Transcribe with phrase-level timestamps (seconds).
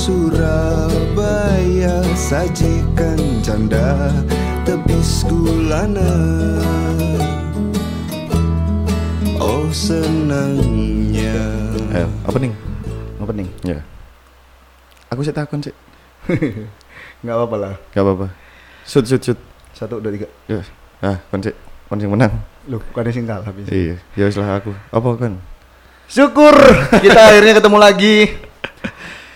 [0.00, 4.08] Surabaya sajikan canda
[4.64, 6.16] tebis gulana
[9.36, 11.36] Oh senangnya
[11.92, 12.48] Ayo, apa nih?
[13.20, 13.48] Apa nih?
[13.60, 13.84] Ya.
[15.12, 15.76] Aku sih takon sih.
[17.20, 17.74] Nggak apa-apa lah.
[17.92, 18.32] Gak apa-apa.
[18.88, 19.36] Shoot, shoot, shoot.
[19.76, 20.32] Satu, dua, tiga.
[20.48, 20.64] Ya.
[21.04, 21.52] Ah, kon sih.
[21.92, 22.40] Kon sing menang.
[22.72, 23.68] Loh, ada sing kalah habis.
[23.68, 24.72] Iya, ya wis lah aku.
[24.96, 25.36] Apa kan?
[26.08, 26.56] Syukur
[27.04, 28.48] kita akhirnya ketemu lagi.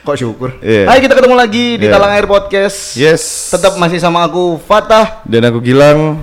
[0.04, 0.50] Kok syukur?
[0.60, 0.84] Iya.
[0.84, 1.96] Hai kita ketemu lagi di Iya.
[1.96, 2.92] Talang Air Podcast.
[2.92, 3.48] Yes.
[3.48, 5.24] Tetap masih sama aku Fatah.
[5.24, 6.20] Dan aku Gilang.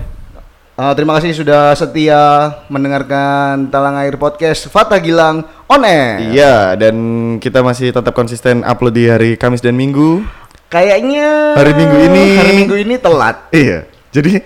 [0.78, 2.22] Uh, terima kasih sudah setia
[2.70, 6.30] mendengarkan Talang Air Podcast Fatah Gilang on air.
[6.30, 6.96] Iya, dan
[7.38, 10.26] kita masih tetap konsisten upload di hari Kamis dan Minggu.
[10.70, 13.50] Kayaknya Hari Minggu ini- hari Minggu ini telat.
[13.50, 13.90] Iya.
[14.14, 14.46] Jadi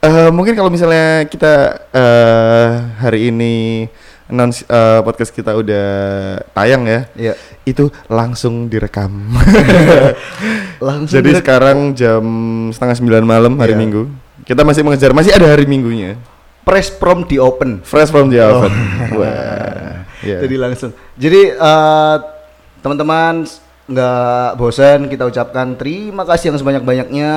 [0.00, 1.52] eh, mungkin kalau misalnya kita
[1.88, 2.68] eh,
[3.00, 3.88] hari ini
[4.26, 5.86] announce eh, podcast kita udah
[6.50, 7.34] tayang ya, Iya.
[7.62, 9.30] itu langsung direkam.
[10.80, 12.24] Langsung Jadi direk- sekarang jam
[12.70, 13.80] setengah sembilan malam hari Iya.
[13.80, 14.02] Minggu.
[14.44, 16.16] Kita masih mengejar, masih ada hari Minggunya.
[16.64, 17.84] press prom di open.
[17.84, 18.64] Fresh from the Oh.
[18.64, 18.72] oven.
[19.20, 20.00] Wah.
[20.20, 20.40] Iya.
[20.40, 20.90] Jadi langsung.
[21.14, 22.16] Jadi eh,
[22.80, 23.44] teman-teman
[23.84, 27.32] nggak bosan kita ucapkan terima kasih yang sebanyak-banyaknya.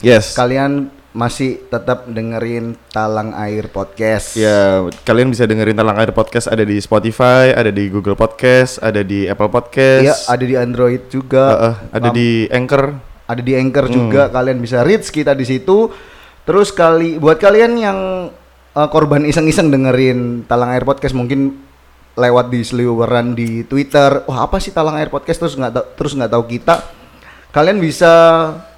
[0.00, 0.32] yes.
[0.32, 4.38] Kalian masih tetap dengerin Talang Air Podcast.
[4.38, 9.02] Ya, kalian bisa dengerin Talang Air Podcast ada di Spotify, ada di Google Podcast, ada
[9.02, 10.06] di Apple Podcast.
[10.06, 11.44] Iya, ada di Android juga.
[11.50, 12.84] Eh, eh, ada Am- di Anchor.
[13.26, 13.94] ada di Anchor Hmm.
[13.94, 14.22] juga.
[14.26, 15.90] Kalian bisa reach kita di situ.
[16.42, 17.98] Terus kali buat kalian yang
[18.70, 21.58] eh, korban iseng-iseng dengerin Talang Air Podcast mungkin
[22.14, 24.22] lewat di seliweran di Twitter.
[24.26, 26.78] Wah, apa sih Talang Air Podcast terus nggak terus nggak tahu kita.
[27.50, 28.12] Kalian bisa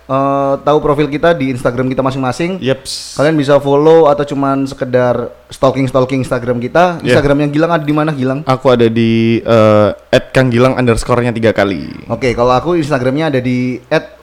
[0.08, 2.58] eh, tahu profil kita di Instagram kita masing-masing.
[2.62, 3.18] Yeps.
[3.18, 6.98] Kalian bisa follow atau cuman sekedar stalking-stalking Instagram kita.
[7.00, 7.14] Yeah.
[7.14, 8.40] Instagramnya Gilang ada di mana Gilang?
[8.46, 9.88] Aku ada di eh,
[10.32, 12.08] @kanggilang underscore-nya tiga kali.
[12.08, 13.78] Oke, kalau aku Instagramnya ada di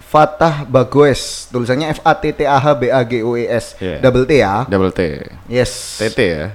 [0.10, 1.48] @fatah bagoes.
[1.54, 3.78] Tulisannya F A T T A H B A G O E S.
[3.78, 4.02] Yeah.
[4.02, 4.66] Double T ya.
[4.66, 5.22] Double T.
[5.46, 6.02] Yes.
[6.02, 6.46] TT ya.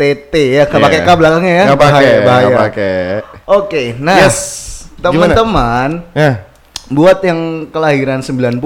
[0.00, 1.08] T T ya, nggak pakai Iya.
[1.08, 1.64] K belakangnya ya.
[1.68, 2.96] Nggak pakai, Bahaya, pakai.
[3.44, 4.16] Oke, nah.
[4.24, 4.38] Yes.
[5.00, 6.49] Teman-teman, Ya.
[6.90, 7.40] Buat yang
[7.70, 8.58] kelahiran 90,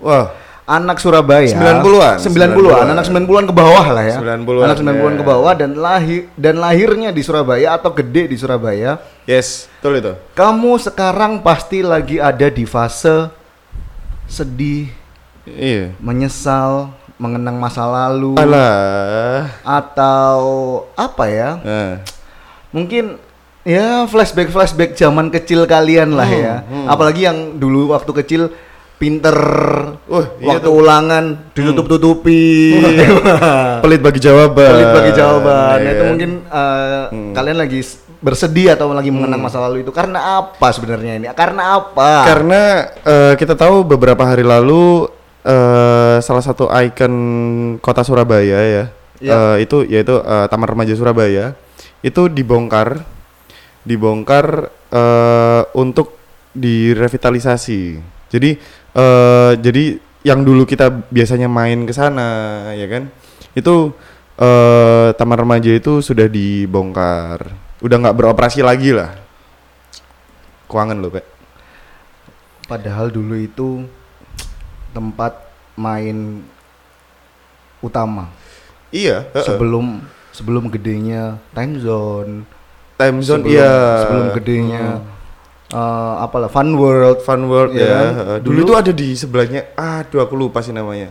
[0.00, 0.32] Wah.
[0.66, 5.18] anak Surabaya 90-an, 90-an, anak 90-an ke bawah lah ya 90-an, anak 90-an ya.
[5.20, 10.12] ke bawah dan lahir dan lahirnya di Surabaya atau gede di Surabaya Yes, betul itu.
[10.32, 13.30] kamu sekarang pasti lagi ada di fase
[14.26, 14.90] sedih
[15.46, 15.94] Iya.
[16.02, 19.46] menyesal mengenang masa lalu Alah.
[19.62, 20.38] atau
[20.92, 21.92] apa ya Nah.
[22.68, 23.22] mungkin
[23.66, 26.54] ya flashback flashback zaman kecil kalian lah Hmm, ya.
[26.86, 28.42] apalagi yang dulu waktu kecil
[28.96, 29.36] pinter
[30.06, 32.72] Wah, iya waktu ulangan ditutup tutupi
[33.84, 34.70] Pelit bagi jawaban.
[34.72, 35.52] pelit bagi jawaban.
[35.52, 36.08] Nah, Iya itu kan?
[36.08, 37.04] mungkin uh,
[37.34, 37.80] kalian lagi
[38.16, 41.26] bersedih atau lagi mengenang masa lalu itu karena apa sebenarnya ini?
[41.30, 42.24] Karena apa?
[42.24, 42.62] Karena
[43.04, 45.04] eh, kita tahu beberapa hari lalu
[45.44, 47.14] eh, salah satu ikon
[47.78, 48.84] kota Surabaya ya,
[49.20, 49.32] Iya.
[49.52, 51.52] eh, itu yaitu eh, Taman Remaja Surabaya
[52.00, 53.04] itu dibongkar,
[53.86, 56.18] dibongkar eh, untuk
[56.52, 58.02] direvitalisasi.
[58.26, 58.50] Jadi
[58.92, 59.84] eh, jadi
[60.26, 62.28] yang dulu kita biasanya main ke sana
[62.74, 63.06] ya kan,
[63.54, 63.94] itu
[64.36, 67.46] eh, Taman Remaja itu sudah dibongkar,
[67.78, 69.14] udah nggak beroperasi lagi lah.
[70.66, 71.26] Kuangan loh, Pak.
[72.66, 73.86] padahal dulu itu
[74.90, 75.38] tempat
[75.78, 76.42] main
[77.78, 78.26] utama
[78.90, 79.46] Iya, heeh.
[79.46, 80.02] sebelum
[80.34, 82.42] sebelum gedenya time zone
[82.96, 83.74] time zone sebelum, iya.
[84.02, 84.84] sebelum gedenya
[85.68, 87.92] eh, apalah fun world Fun World Iya ya.
[87.92, 88.06] kan?
[88.14, 88.36] heeh.
[88.40, 89.60] Dulu, Dulu- itu ada di sebelahnya.
[89.74, 91.10] Aduh, aku lupa sih namanya.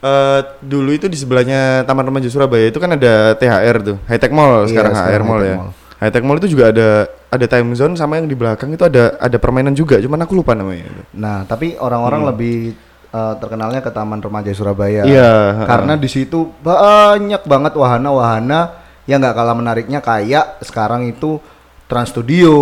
[0.00, 4.28] Eh dulu itu di sebelahnya Taman Remaja Surabaya itu kan ada THR tuh, High Tech
[4.30, 5.56] Mall Iya, sekarang sekarang HR Mall ya.
[5.56, 5.70] Mall.
[5.96, 9.16] High Tech Mall itu juga ada ada time zone sama yang di belakang itu ada
[9.16, 10.86] ada permainan juga, cuman aku lupa namanya.
[11.10, 12.76] nah tapi orang-orang lebih
[13.08, 15.08] eh, terkenalnya ke Taman Remaja Surabaya Hmm.
[15.08, 15.32] Iya,
[15.64, 18.60] karena di situ banyak banget wahana-wahana
[19.04, 21.36] yang nggak kalah menariknya kayak sekarang itu
[21.84, 22.54] Trans Studio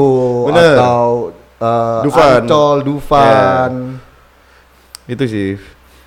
[0.50, 0.74] Bener.
[0.74, 1.30] atau
[1.62, 2.42] eh, Dufan.
[2.42, 3.72] Ancol, Dufan.
[5.06, 5.58] Itu sih.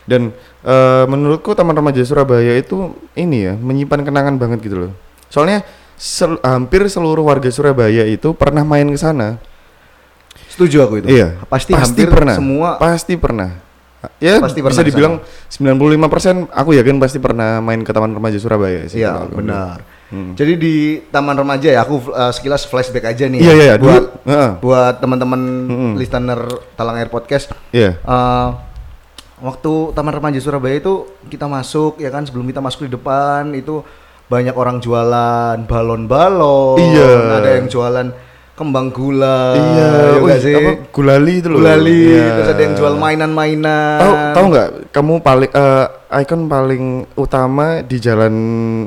[0.06, 4.92] Dan eh, menurutku Taman Remaja Surabaya itu ini ya, menyimpan kenangan banget gitu loh.
[5.32, 5.64] Soalnya
[5.96, 9.40] sel- hampir seluruh warga Surabaya itu pernah main ke sana.
[10.52, 11.08] Setuju aku itu.
[11.12, 12.36] Iya, Pasti, hampir pernah.
[12.36, 13.60] semua pasti pernah.
[14.22, 15.14] Ya, Pasti bisa pernah dibilang
[15.50, 19.02] 95% aku yakin pasti pernah main ke Taman Remaja Surabaya sih.
[19.02, 19.42] Iya aku.
[20.16, 20.32] Hmm.
[20.32, 20.76] Jadi di
[21.12, 23.44] Taman Remaja ya aku uh, sekilas flashback aja nih.
[23.44, 24.52] Iya, ya, iya, buat dulu, heeh.
[24.64, 25.92] buat teman-teman Mm-mm.
[26.00, 26.40] listener
[26.80, 27.52] Talang Air Podcast.
[27.76, 28.00] Iya.
[28.08, 28.56] uh,
[29.44, 33.84] waktu Taman Remaja Surabaya itu kita masuk ya kan sebelum kita masuk di depan itu
[34.32, 36.80] banyak orang jualan balon-balon.
[36.80, 37.44] Iya.
[37.44, 38.08] Ada yang jualan
[38.56, 39.52] kembang gula.
[39.54, 40.56] iya, ya nggak sih?
[40.56, 41.60] apa gulali itu loh.
[41.60, 42.28] Gulali, Iya.
[42.34, 44.00] terus ada yang jual mainan-mainan.
[44.00, 44.68] Tahu tahu nggak?
[44.90, 45.86] Kamu paling eh,
[46.16, 48.34] ikon paling utama di jalan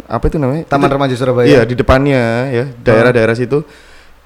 [0.02, 0.64] apa itu namanya?
[0.66, 1.46] Taman Itu- Remaja Surabaya.
[1.46, 3.60] Iya di depannya ya daerah-daerah situ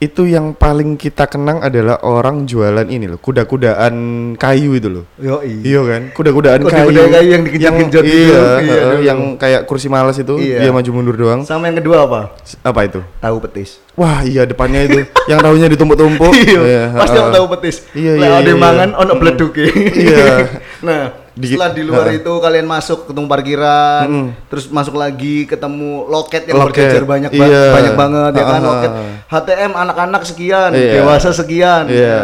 [0.02, 3.94] itu yang paling kita kenang adalah orang jualan ini loh kuda-kudaan
[4.34, 5.04] kayu itu loh.
[5.14, 5.62] Yoi.
[5.62, 8.18] Iya kan, kuda-kudaan Kuda-kuda kayu, kayu yang dikejut-kejut gitu.
[8.26, 8.98] iya, Iya, dulu.
[9.06, 10.66] yang kayak kursi malas itu Iya.
[10.66, 11.40] dia maju mundur doang.
[11.46, 12.20] Sama yang kedua apa?
[12.66, 12.98] Apa itu?
[13.22, 13.78] Tahu petis.
[13.94, 16.34] Wah iya depannya itu, yang tahunya ditumpuk-tumpuk.
[16.50, 17.22] Iya, pasti heeh.
[17.22, 17.76] orang tahu petis.
[17.94, 19.00] Iya, Lah, iya, ada iya, mangan iya.
[19.06, 19.66] ono bleduke.
[19.94, 20.26] Iya.
[20.88, 22.20] nah, Di- setelah di luar heeh.
[22.20, 24.26] itu kalian masuk ketemu parkiran, Mm-mm.
[24.52, 27.64] terus masuk lagi ketemu loket yang Loket, berjejer banyak ba- iya.
[27.72, 28.90] banyak banget ya kan loket
[29.26, 30.92] HTM anak-anak sekian, Iya.
[31.00, 31.84] dewasa sekian.
[31.88, 32.18] Iya.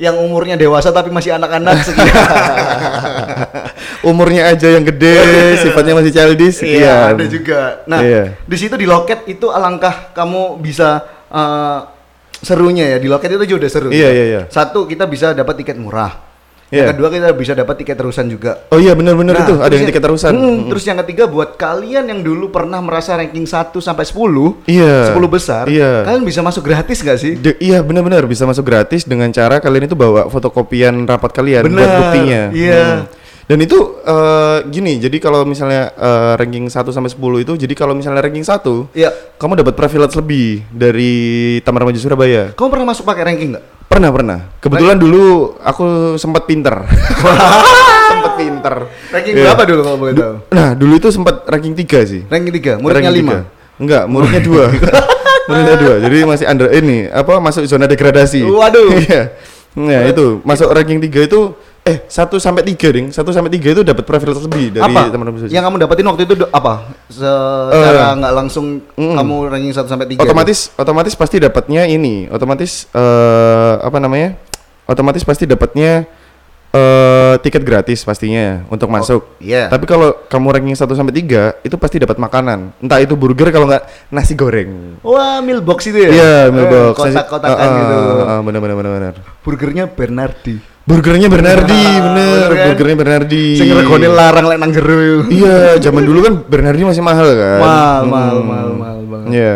[0.00, 2.24] Yang umurnya dewasa tapi masih anak-anak sekian.
[4.04, 5.16] Umurnya aja yang gede,
[5.58, 6.60] sifatnya masih childish.
[6.60, 7.08] Iya, sekian.
[7.10, 7.60] ada juga.
[7.84, 8.22] Nah, Iya.
[8.38, 11.78] di situ di loket itu alangkah kamu bisa eh,
[12.38, 12.98] serunya ya.
[12.98, 13.88] Di loket itu juga udah seru.
[13.88, 14.40] Iya, iya, iya.
[14.48, 16.12] Satu, kita bisa dapat tiket murah.
[16.66, 16.84] Iya.
[16.84, 18.66] Yang kedua, kita bisa dapat tiket terusan juga.
[18.68, 20.32] Oh iya benar-benar Nah, itu ada yang tiket terusan.
[20.32, 20.68] Hmm, Mm-mm.
[20.72, 25.12] Terus yang ketiga buat kalian yang dulu pernah merasa ranking 1 sampai 10, Iya.
[25.12, 26.02] 10 besar, Iya.
[26.02, 27.36] kalian bisa masuk gratis gak sih?
[27.36, 31.74] De- iya benar-benar bisa masuk gratis dengan cara kalian itu bawa fotokopian rapat kalian buat
[31.74, 32.42] Benar, buktinya.
[32.50, 32.84] iya.
[33.04, 33.22] Hmm.
[33.44, 37.92] Dan itu eh, gini, jadi kalau misalnya eh, ranking 1 sampai 10 itu jadi kalau
[37.92, 39.12] misalnya ranking 1 Iya.
[39.36, 41.12] kamu dapat privilege lebih dari
[41.60, 42.42] Taman Remaja Surabaya.
[42.52, 43.64] Kamu pernah masuk pakai ranking nggak?
[43.94, 44.38] Pernah pernah.
[44.58, 46.82] Kebetulan dulu aku sempat pinter.
[48.10, 48.74] sempat pinter.
[49.14, 49.54] Ranking Iya.
[49.54, 50.34] berapa dulu kalau boleh tahu?
[50.50, 52.26] Nah, dulu itu sempat ranking 3 sih.
[52.26, 53.30] Ranking 3, muridnya Ranking 5.
[53.30, 53.38] tiga.
[53.78, 54.66] Enggak, muridnya 2.
[55.46, 56.04] muridnya 2.
[56.10, 58.42] Jadi masih under ini, apa masuk zona degradasi.
[58.42, 58.90] Waduh.
[59.06, 59.22] Iya.
[59.78, 61.54] Nah, itu masuk ranking 3 itu
[61.84, 63.06] eh 1 sampai 3, Ding.
[63.12, 65.12] 1 sampai 3 itu dapat privilege lebih dari apa?
[65.12, 66.72] teman-teman Yang kamu dapetin waktu itu apa?
[67.12, 69.16] Secara nggak langsung mm.
[69.20, 70.24] kamu ranking 1 sampai 3.
[70.24, 74.40] otomatis otomatis pasti dapatnya ini otomatis eh apa namanya
[74.88, 76.08] otomatis pasti dapatnya
[76.74, 79.70] eh tiket gratis pastinya untuk masuk iya.
[79.70, 83.64] tapi kalau kamu ranking 1 sampai 3 itu pasti dapat makanan entah itu burger kalau
[83.64, 86.10] nggak nasi goreng Wah, meal box itu ya?
[86.10, 87.94] iya Eh, mailbox Kotak-kotakan Ah, ah, gitu.
[87.94, 90.56] ah, ah, bener bener bener bener Burgernya Bernardi.
[90.84, 92.66] burgernya Bernardi bener Bener kan?
[92.68, 95.24] burgernya Bernardi Sing regone larang lek nang jero.
[95.28, 98.10] iya zaman dulu kan Bernardi masih mahal kan Mahal, Hmm.
[98.10, 99.28] mahal, mahal, mahal banget.
[99.30, 99.54] iya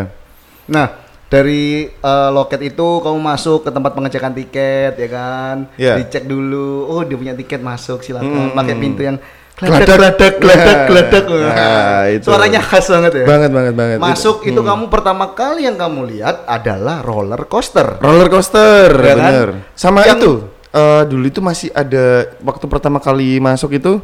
[0.65, 0.87] Nah,
[1.29, 5.57] dari eh, loket itu kamu masuk ke tempat pengecekan tiket ya kan?
[5.77, 6.01] Iya.
[6.01, 6.89] Dicek dulu.
[6.89, 8.07] Oh, dia punya tiket masuk Hmm.
[8.19, 8.53] silakan.
[8.53, 9.17] Pakai pintu yang
[9.59, 11.25] geladak geladak Nah, geladak.
[11.27, 12.25] nah, itu.
[12.25, 13.25] Suaranya khas banget ya.
[13.27, 17.99] banget banget banget Masuk Itu- itu kamu pertama kali yang kamu lihat adalah roller coaster.
[17.99, 19.33] Roller coaster, Ya kan?
[19.35, 19.49] bener.
[19.75, 20.33] Sama Yang- itu,
[20.71, 22.07] eh, dulu itu masih ada
[22.39, 23.99] waktu pertama kali masuk itu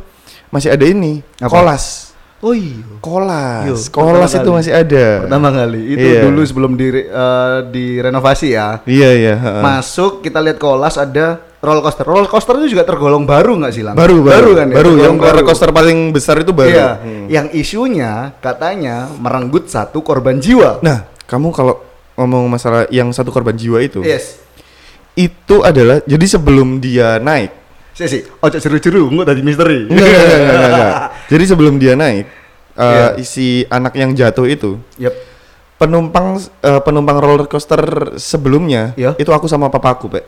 [0.50, 1.47] masih ada ini, Apa?
[1.49, 2.13] kolas.
[2.44, 2.76] Oh iya.
[3.00, 4.58] Kolas, Yo, kolas pertama itu kali.
[4.61, 5.06] masih ada.
[5.25, 6.20] Pertama kali itu Iya.
[6.23, 8.85] dulu sebelum di eh, direnovasi ya.
[8.85, 9.35] Iya iya.
[9.35, 9.62] heeh.
[9.64, 12.05] Masuk kita lihat kolas ada roller coaster.
[12.05, 13.96] Roller coaster itu juga tergolong baru nggak sih Lang?
[13.96, 14.76] baru baru kan ya?
[14.76, 16.69] baru yang roller coaster paling besar itu baru.
[16.69, 16.88] Iya.
[17.00, 17.25] Hmm.
[17.32, 20.85] Yang isunya katanya merenggut satu korban jiwa.
[20.85, 21.81] Nah, kamu kalau
[22.14, 24.37] ngomong masalah yang satu korban jiwa itu, Yes.
[25.14, 27.63] itu adalah jadi sebelum dia naik.
[27.94, 28.23] Sih sih.
[28.37, 29.87] Ojo jeru-jeru, enggak tadi misteri.
[29.87, 30.93] Enggak, enggak, enggak, enggak, enggak.
[31.31, 32.26] Jadi sebelum dia naik,
[32.75, 33.06] eh, Iya.
[33.17, 35.14] isi anak yang jatuh itu Yep.
[35.76, 36.26] penumpang
[36.61, 37.78] eh, penumpang roller coaster
[38.16, 39.14] sebelumnya Iya.
[39.14, 40.25] itu aku sama papaku pak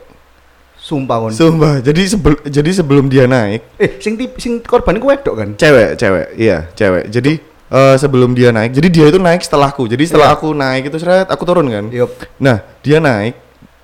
[0.76, 1.30] Sumpah kon.
[1.32, 5.48] sumpah jadi sebelum jadi sebelum dia naik eh, sing tip, sing korban iku wedok kan?
[5.54, 10.02] cewek cewek iya cewek jadi eh, sebelum dia naik jadi dia itu naik setelahku jadi
[10.04, 10.36] setelah Iya.
[10.36, 12.10] aku naik itu seret aku turun kan Yup.
[12.38, 13.34] nah dia naik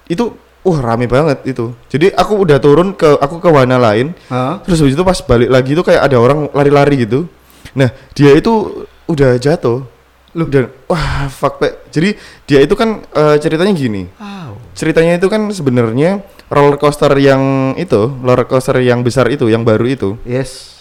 [0.06, 0.30] itu
[0.62, 4.62] wah rame banget itu jadi aku udah turun ke aku ke warna lain Hah?
[4.62, 7.26] terus habis itu pas balik lagi itu kayak ada orang lari-lari gitu
[7.74, 9.82] nah dia itu udah jatuh
[10.32, 10.48] Loh.
[10.48, 12.16] dan wah fuck pak jadi
[12.48, 14.56] dia itu kan eh, ceritanya gini Wow.
[14.72, 19.84] ceritanya itu kan sebenarnya roller coaster yang itu roller coaster yang besar itu yang baru
[19.84, 20.71] itu Yes.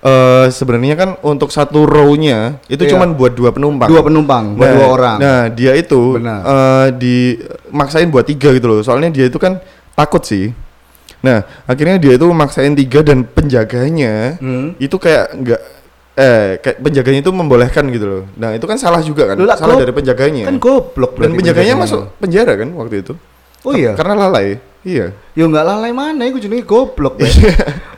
[0.00, 2.96] Eh sebenarnya kan untuk satu row-nya itu Iya.
[2.96, 5.16] cuman buat dua penumpang Dua penumpang, buat Nah, dua orang.
[5.18, 6.40] nah dia itu Benar.
[6.40, 9.60] eh dimaksain buat tiga gitu loh soalnya dia itu kan
[9.92, 10.56] takut sih
[11.20, 14.72] nah akhirnya dia itu maksain tiga dan penjaganya Hmm.
[14.76, 15.60] itu kayak enggak
[16.12, 19.54] eh kayak penjaganya itu membolehkan gitu loh nah itu kan salah juga kan Loh, lah,
[19.54, 21.76] salah dari penjaganya Kan goblok dan penjaganya penjaganya.
[21.76, 23.12] masuk penjara kan waktu itu
[23.62, 23.92] Oh iya.
[23.92, 27.16] karena lalai iya Ya nggak lalai mana, itu jenenge goblok.
[27.16, 27.28] Pak.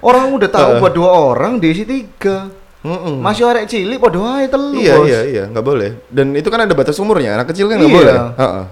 [0.01, 2.51] orang udah tahu buat dua orang diisi tiga.
[2.83, 3.19] Mm-mm.
[3.19, 5.07] Masih arek cilik padha wae telu, iya Bos.
[5.07, 7.99] iya iya nggak boleh dan itu kan ada batas umurnya anak kecil kan nggak Iya.
[7.99, 8.65] boleh Heeh.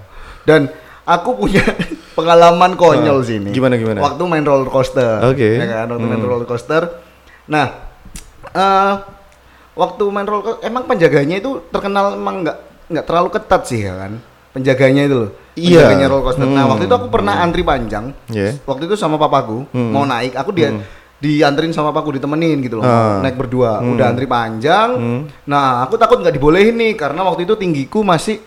[0.43, 0.61] Dan
[1.01, 1.63] aku punya
[2.17, 3.49] pengalaman konyol Ah, sini.
[3.49, 4.03] gimana, gimana?
[4.03, 5.23] Waktu main roller coaster.
[5.23, 5.55] Oke.
[5.55, 6.27] Ya kan, waktu main Hmm.
[6.27, 6.83] roller coaster.
[7.47, 7.87] Nah,
[8.51, 8.93] eh
[9.73, 12.57] waktu main roller coaster emang penjaganya itu terkenal emang nggak
[12.87, 14.19] nggak terlalu ketat sih ya kan.
[14.51, 15.29] Penjaganya itu loh.
[15.53, 15.83] Iya.
[15.83, 16.43] Penjaganya roller coaster.
[16.43, 16.71] Nah, Hmm.
[16.71, 18.05] waktu itu aku pernah antri panjang.
[18.27, 18.59] Iya.
[18.61, 19.91] Waktu itu sama papaku Hmm.
[19.91, 20.71] mau naik, aku dia
[21.17, 22.83] dianterin sama papaku ditemenin gitu loh.
[22.83, 23.19] Ah.
[23.19, 23.79] Naik berdua.
[23.79, 24.89] Udah antri panjang.
[24.91, 25.21] Hmm.
[25.45, 28.39] Nah, aku takut nggak dibolehin nih karena waktu itu tinggiku masih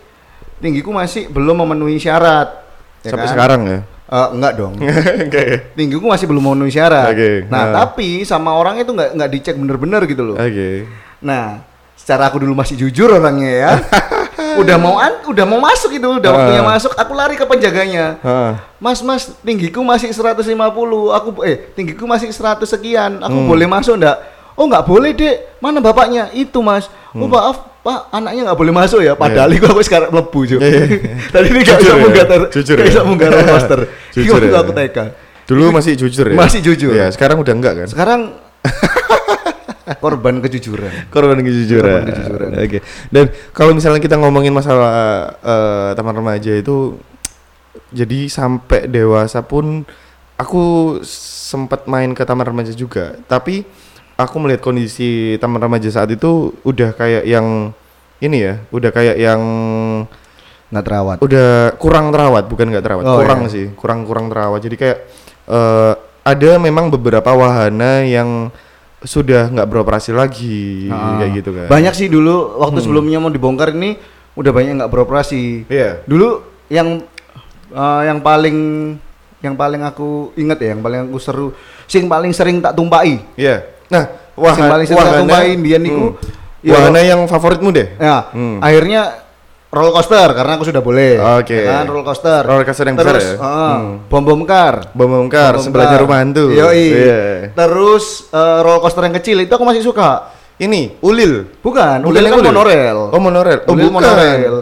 [0.57, 2.63] tinggiku masih belum memenuhi syarat.
[3.01, 3.33] ya Sampai kan?
[3.37, 3.79] sekarang ya.
[4.05, 4.73] Eh, enggak dong.
[5.25, 5.45] Oke.
[5.73, 7.09] tinggiku masih belum memenuhi syarat.
[7.09, 7.73] Oke, Nah, ah.
[7.83, 10.37] tapi sama orang itu nggak nggak dicek bener-bener gitu loh.
[10.37, 10.85] Oke.
[11.21, 11.61] Nah,
[11.93, 13.71] secara aku dulu masih jujur orangnya ya.
[14.61, 16.35] udah mau an, udah mau masuk itu, udah Ah.
[16.35, 18.19] waktunya masuk, aku lari ke penjaganya.
[18.19, 18.53] Hah.
[18.77, 20.45] Mas, mas, tinggiku masih 150.
[21.11, 23.19] Aku eh tinggiku masih 100 sekian.
[23.19, 23.47] Aku Hmm.
[23.47, 24.17] boleh masuk enggak?
[24.53, 25.59] Oh, nggak boleh, Dek.
[25.59, 26.31] Mana bapaknya?
[26.31, 26.87] Itu, Mas.
[27.11, 29.13] Oh, maaf, Pak, anaknya nggak boleh masuk ya.
[29.13, 29.55] Padahal Hmm.
[29.55, 29.61] Iya.
[29.61, 30.57] itu aku sekarang mlebu, Jo.
[30.57, 30.97] Iya, iya.
[31.33, 32.01] Tadi ini gak Jujur bisa ya?
[32.01, 32.87] munggah ter, Jujur gak ya?
[32.87, 33.79] bisa munggah roller coaster.
[34.15, 34.57] Jujur ya?
[34.57, 34.97] aku TK.
[35.45, 36.33] Dulu masih jujur ya?
[36.33, 36.91] Masih jujur.
[36.91, 37.87] Iya, sekarang udah enggak kan?
[37.87, 38.21] Sekarang
[40.01, 41.09] korban kejujuran.
[41.09, 42.01] Korban kejujuran.
[42.01, 42.49] Korban kejujuran.
[42.57, 42.79] Oke.
[43.09, 44.91] Dan kalau misalnya kita ngomongin masalah
[45.39, 46.97] eh, taman remaja itu
[47.91, 49.85] jadi sampai dewasa pun
[50.35, 50.63] aku
[51.45, 53.15] sempat main ke taman remaja juga.
[53.25, 53.63] Tapi
[54.15, 57.71] aku melihat kondisi taman remaja saat itu udah kayak yang
[58.17, 59.41] ini ya, udah kayak yang
[60.65, 61.17] Nggak terawat.
[61.21, 63.53] udah kurang terawat bukan nggak terawat Oh, kurang iya.
[63.53, 64.97] sih kurang kurang terawat jadi kayak
[65.45, 65.93] eh,
[66.25, 68.49] ada memang beberapa wahana yang
[69.05, 71.21] sudah nggak beroperasi lagi Ah.
[71.21, 73.95] kayak gitu kan Banyak sih dulu waktu sebelumnya mau dibongkar ini
[74.33, 75.69] udah banyak nggak beroperasi.
[75.69, 77.05] iya Dulu yang
[77.67, 78.57] eh, yang paling
[79.39, 81.47] yang paling aku inget ya, yang paling aku seru,
[81.85, 83.21] sing paling sering tak tumpai.
[83.35, 86.65] iya nah Sing wahana paling sering tak tumpain biyen niku, hmm.
[86.65, 88.57] ya, wahana yang favoritmu deh Ya, Hmm.
[88.59, 89.01] akhirnya
[89.75, 91.19] roller coaster karena aku sudah boleh.
[91.35, 91.59] Oke.
[91.59, 92.41] Ya kan, roller coaster.
[92.41, 93.35] Roller coaster yang besar Terus, ya?
[93.35, 94.07] heeh, Hmm.
[94.07, 94.73] bom bom car.
[94.89, 96.87] bom bom kar Bom sebelahnya rumah hantu Yoi.
[96.95, 97.21] Iya.
[97.51, 100.31] Terus eh, roller coaster yang kecil itu aku masih suka.
[100.55, 102.47] ini ulil Bukan, Ulil yang kan Ulil?
[102.49, 102.97] monorail.
[103.11, 104.53] oh monorail oh Ulil bukan monorail.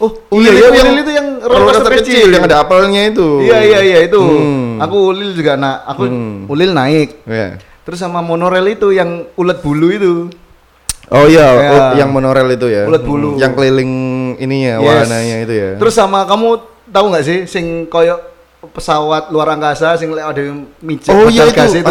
[0.00, 3.02] Oh, Ulil iya, itu iya, yang Ulil itu yang roller coaster kecil yang ada apelnya
[3.06, 4.16] itu Iya, iya, iya itu.
[4.16, 4.80] Hmm.
[4.80, 6.48] Aku Ulil juga nak, aku Hmm.
[6.48, 7.20] Ulil naik.
[7.22, 7.60] Iya.
[7.82, 10.12] Terus sama monorail itu yang ulet bulu itu.
[11.12, 12.00] Oh iya, Ya.
[12.00, 12.88] yang monorail itu ya.
[12.88, 13.36] Ulet bulu.
[13.36, 13.92] Yang keliling
[14.38, 14.86] ininya, Yes.
[15.08, 15.70] warnanya itu ya.
[15.80, 16.48] Terus sama kamu
[16.88, 18.20] tahu nggak sih sing koyo
[18.62, 20.38] pesawat luar angkasa sing lek ada
[20.78, 21.82] mijak oh iya itu.
[21.82, 21.90] itu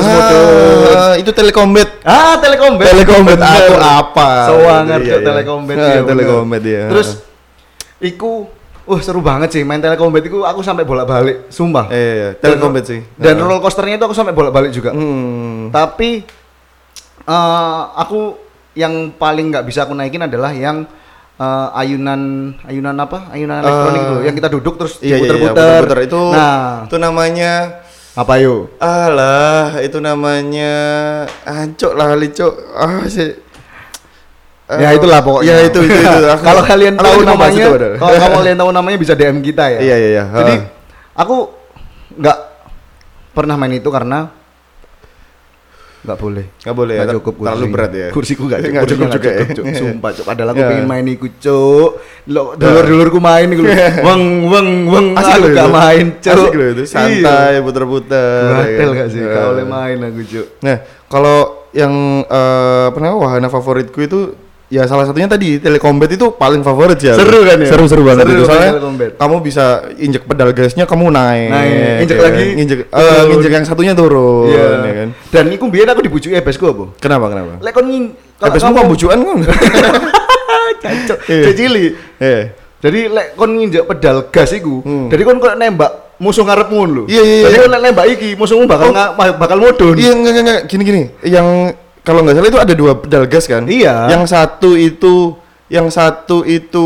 [0.95, 1.99] ah, itu telekombet.
[2.07, 2.39] Ah.
[2.39, 2.87] Telekombet
[3.35, 3.67] Bener.
[3.67, 4.29] aku apa?
[4.47, 5.27] Sewangar Iya, Cuk, iya.
[5.27, 5.75] Telekombet.
[5.75, 6.09] Ah, iya, bener.
[6.15, 6.83] Telekombet, iya.
[6.87, 7.09] Terus
[7.99, 8.47] iku
[8.81, 11.85] Wah seru banget sih main Telekombet itu aku sampai bolak-balik, sumpah.
[11.93, 12.29] Eh, iya, iya.
[12.33, 12.99] Telekombet sih.
[13.13, 13.45] Dan Ah.
[13.45, 14.89] roller coasternya itu aku sampai bolak-balik juga.
[14.89, 15.69] Hmm.
[15.69, 16.25] Tapi
[17.21, 18.35] eh aku
[18.73, 20.87] yang paling nggak bisa aku naikin adalah yang
[21.41, 22.21] eh, ayunan
[22.61, 23.33] ayunan apa?
[23.33, 25.81] Ayunan elektronik Eh, itu yang kita duduk terus Iya, iya, iya, diputer-puter.
[25.81, 25.99] puter-puter.
[26.05, 27.51] itu Nah, itu namanya
[28.11, 28.75] apa yuk?
[28.77, 30.73] alah, itu namanya
[31.41, 32.53] ancok lah licok.
[32.75, 33.31] Ah, sih.
[34.71, 35.51] Ya itulah pokoknya.
[35.51, 36.19] Ya itu itu itu.
[36.47, 37.65] Kalau kalian tahu namanya,
[37.99, 39.79] kalau kamu kalian tahu namanya bisa DM kita ya.
[39.83, 40.23] Iya, iya, iya.
[40.31, 40.53] Jadi
[41.11, 41.35] aku
[42.15, 42.37] nggak
[43.35, 44.31] pernah main itu karena
[46.01, 46.45] nggak boleh.
[46.59, 47.45] Nggak boleh ya, Nggak cukup kursi.
[47.45, 48.07] terlalu berat ya.
[48.09, 48.73] Kursiku nggak cukup.
[48.73, 49.45] Nggak cukup juga ya.
[49.47, 49.65] Cuk.
[49.71, 50.25] Sumpah, cuk.
[50.25, 50.67] Padahal aku Ya.
[50.67, 51.89] pengen main iku, cuk.
[52.27, 53.63] Lo dulur-dulurku main iku.
[54.01, 56.33] Weng weng weng Asik aku gak main, cuk.
[56.35, 58.49] Asik loh itu, santai, puter-puter.
[58.49, 58.65] Iya.
[58.71, 59.21] Gatel ya gak sih?
[59.21, 59.33] kan?
[59.33, 59.67] Kalau Eh.
[59.67, 60.47] main aku, cuk.
[60.59, 61.37] Nah, kalau
[61.71, 61.93] yang
[62.23, 64.19] eh, apa namanya wahana favoritku itu
[64.71, 67.11] ya salah satunya tadi telekombet itu paling favorit ya.
[67.13, 67.67] Seru kan ya?
[67.67, 68.39] Seru-seru banget Seru itu.
[68.39, 69.11] main Soalnya telekombet.
[69.19, 71.49] kamu bisa injek pedal gasnya kamu naik.
[71.51, 72.55] Naik, injek ya lagi, kan?
[72.55, 73.27] Eh, turun.
[73.29, 74.65] nginjek yang satunya turun Iya.
[74.79, 75.09] ya kan.
[75.29, 76.85] Dan iku biyen aku dibujuki ebesku apa?
[76.97, 77.59] Kenapa kenapa?
[77.59, 78.05] Lek kon ngin
[78.39, 79.37] Kalau kamu pembujuan kan?
[80.81, 81.17] Cacok.
[81.27, 81.43] Iya.
[81.45, 81.85] Cecili.
[82.17, 82.41] Iya.
[82.81, 85.05] Jadi lek kon nginjek pedal gas iku, Hmm.
[85.05, 87.03] jadi kon kok nembak musuh ngarepmu lho.
[87.05, 87.61] Iya, iya, Jadi iya.
[87.61, 89.33] kon lek nembak iki, musuhmu bakal Oh.
[89.37, 89.93] bakal mudun.
[89.93, 91.03] Iya enggak, enggak gini gini.
[91.21, 93.63] Yang kalau nggak salah itu ada dua pedal gas kan?
[93.65, 94.09] Iya.
[94.09, 95.37] Yang satu itu
[95.71, 96.85] yang satu itu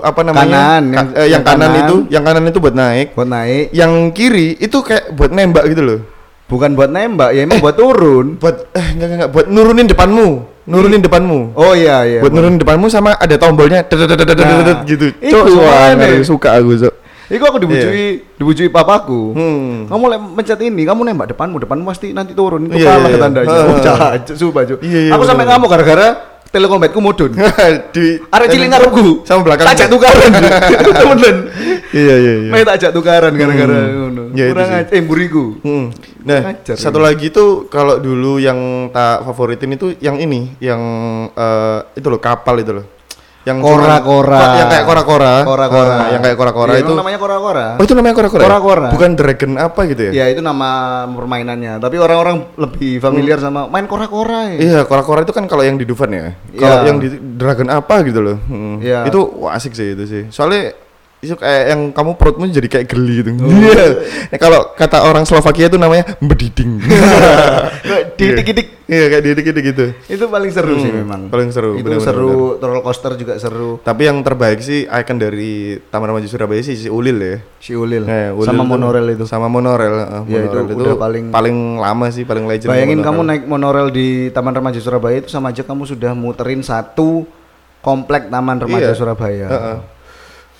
[0.00, 0.80] apa namanya?
[0.80, 1.82] Kanan, yang- Ka- eh, yang, yang kanan, kanan.
[1.84, 3.06] itu, yang kanan itu buat naik.
[3.12, 6.00] Buat naik, Yang kiri itu kayak buat nembak gitu loh.
[6.44, 8.36] bukan buat nembak, ya emang buat turun.
[8.36, 10.28] Buat eh enggak enggak, enggak buat nurunin depanmu.
[10.64, 11.52] Nurunin depanmu.
[11.52, 12.20] Oh iya iya.
[12.24, 15.12] buat nurunin depanmu sama ada tombolnya Nah, gitu.
[15.20, 16.24] itu aneh.
[16.24, 16.94] suka aku, Cok.
[17.26, 19.32] Iku aku dibujuki, dibujuki papaku.
[19.32, 19.88] Hmm.
[19.88, 22.66] Kamu lek mencet ini, kamu nembak depanmu, depanmu pasti nanti turun.
[22.66, 23.18] Itu Iya, kalah iya, iya.
[23.18, 23.56] tandanya.
[23.64, 24.78] Oh, jahat, sumpah, Cuk.
[24.80, 26.08] Iya, iya, Aku sampai ngamuk gara-gara
[26.46, 27.32] telekombetku mudun.
[27.96, 29.24] Di Arek cilik ngarepku.
[29.24, 29.66] sama belakang.
[29.66, 30.30] Tak ajak tukaran.
[31.00, 31.36] Temen.
[31.90, 32.50] Iya, iya, iya.
[32.52, 33.94] Main tak ajak tukaran gara-gara Hmm.
[34.04, 34.22] ngono.
[34.34, 35.44] Ya, itu Kurang aja eh mburiku.
[35.62, 35.86] Hmm.
[36.24, 37.04] Nah, Ajar satu ini.
[37.04, 38.58] lagi tuh kalau dulu yang
[38.90, 40.80] tak favoritin itu yang ini, yang
[41.30, 42.84] eh, itu loh kapal itu loh.
[43.44, 44.36] Yang Kora-kora.
[44.40, 45.34] Ko- yang kayak kora-kora.
[45.44, 45.92] Kora-kora.
[45.94, 46.92] Ah, yang kayak kora-kora Iya, itu.
[46.96, 47.66] namanya kora-kora.
[47.76, 48.40] Oh, itu namanya kora-kora.
[48.40, 48.48] ya?
[48.48, 48.88] Kora-kora.
[48.88, 50.12] Bukan dragon apa gitu ya?
[50.14, 50.68] Ya itu nama
[51.06, 51.76] permainannya.
[51.76, 54.58] Tapi orang-orang lebih familiar sama main kora-kora ya.
[54.58, 56.32] Iya, kora-kora itu kan kalau yang di Dufan ya.
[56.56, 56.88] Kalau Iya.
[56.88, 58.36] yang di Dragon apa gitu loh.
[58.48, 58.80] Hmm.
[58.80, 59.04] Iya.
[59.06, 60.22] Itu wah, asik sih itu sih.
[60.32, 60.72] Soalnya
[61.24, 63.30] itu kayak yang kamu perutmu jadi kayak geli gitu.
[63.36, 63.48] Oh.
[63.48, 63.86] Iya.
[64.28, 66.78] Nah, kalau kata orang Slovakia itu namanya bediding.
[68.18, 68.68] Didik-didik.
[68.84, 69.86] Iya, kayak didik-didik gitu.
[70.06, 71.20] Itu paling seru sih Hmm, memang.
[71.26, 73.80] paling seru, Itu benar-benar, seru, roller coaster juga seru.
[73.80, 75.52] Tapi yang terbaik sih ikon dari
[75.82, 77.36] Taman Remaja Surabaya sih si Ulil ya.
[77.58, 78.04] Si Ulil.
[78.04, 79.24] Eh, Ulil sama tuh- monorel itu.
[79.24, 82.68] Sama monorel, eh, Ya, itu monorel udah paling- paling lama sih, paling legend.
[82.68, 83.08] Bayangin monorel.
[83.10, 87.24] kamu naik monorel di Taman Remaja Surabaya itu sama aja kamu sudah muterin satu
[87.80, 88.94] komplek Taman Remaja Iya.
[88.94, 89.46] Surabaya.
[89.46, 89.76] Heeh.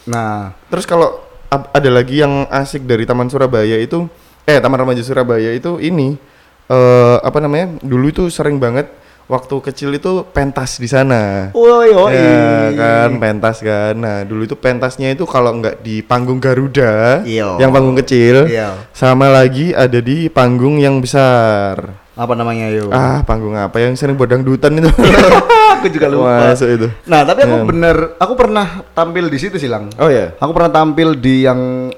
[0.07, 1.21] Nah, Terus kalau
[1.51, 4.05] ada lagi yang asik dari Taman Surabaya itu
[4.45, 6.19] eh Taman Remaja Surabaya itu ini
[6.67, 7.79] eh apa namanya?
[7.81, 8.91] Dulu itu sering banget
[9.25, 11.49] waktu kecil itu pentas di sana.
[11.57, 12.13] woi woi.
[12.13, 13.97] Ya kan pentas kan.
[13.97, 17.57] Nah, dulu itu pentasnya itu kalau nggak di panggung Garuda, Iya.
[17.57, 18.85] yang panggung kecil, Iya.
[18.93, 22.04] sama lagi ada di panggung yang besar.
[22.15, 22.95] Apa namanya yo?
[22.95, 24.87] Ah, panggung apa yang sering bodang dutan itu?
[25.83, 26.55] aku juga lupa.
[26.55, 26.87] Masuk itu.
[27.11, 27.65] Nah, tapi aku Ya.
[27.67, 29.91] bener, aku pernah tampil di situ silang.
[29.99, 30.31] Oh ya.
[30.39, 31.91] Aku pernah tampil di yang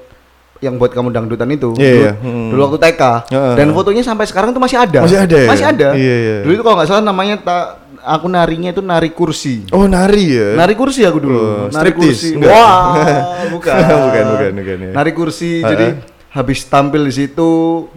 [0.57, 1.69] yang buat kamu dangdutan itu.
[1.77, 2.11] Iya, dulu, iya.
[2.17, 2.49] Hmm.
[2.49, 3.01] dulu waktu TK.
[3.29, 3.53] Heeh.
[3.61, 5.05] Dan fotonya sampai sekarang tuh masih ada.
[5.05, 5.49] Masih ada ya?
[5.53, 5.87] Masih ada.
[5.93, 6.35] Iya, iya.
[6.41, 7.63] Dulu itu kalau nggak salah namanya tak
[8.01, 9.69] aku narinya itu nari kursi.
[9.69, 10.57] Oh, nari ya.
[10.57, 11.37] Nari kursi aku dulu.
[11.37, 12.33] Oh, nari kursi.
[12.33, 12.49] Enggak.
[12.49, 12.81] Wah,
[13.53, 13.75] bukan.
[13.85, 14.91] Bukan, bukan, bukan, ya.
[14.97, 15.61] Nari kursi.
[15.61, 15.69] Ha-ha.
[15.77, 15.87] Jadi
[16.37, 17.49] habis tampil di situ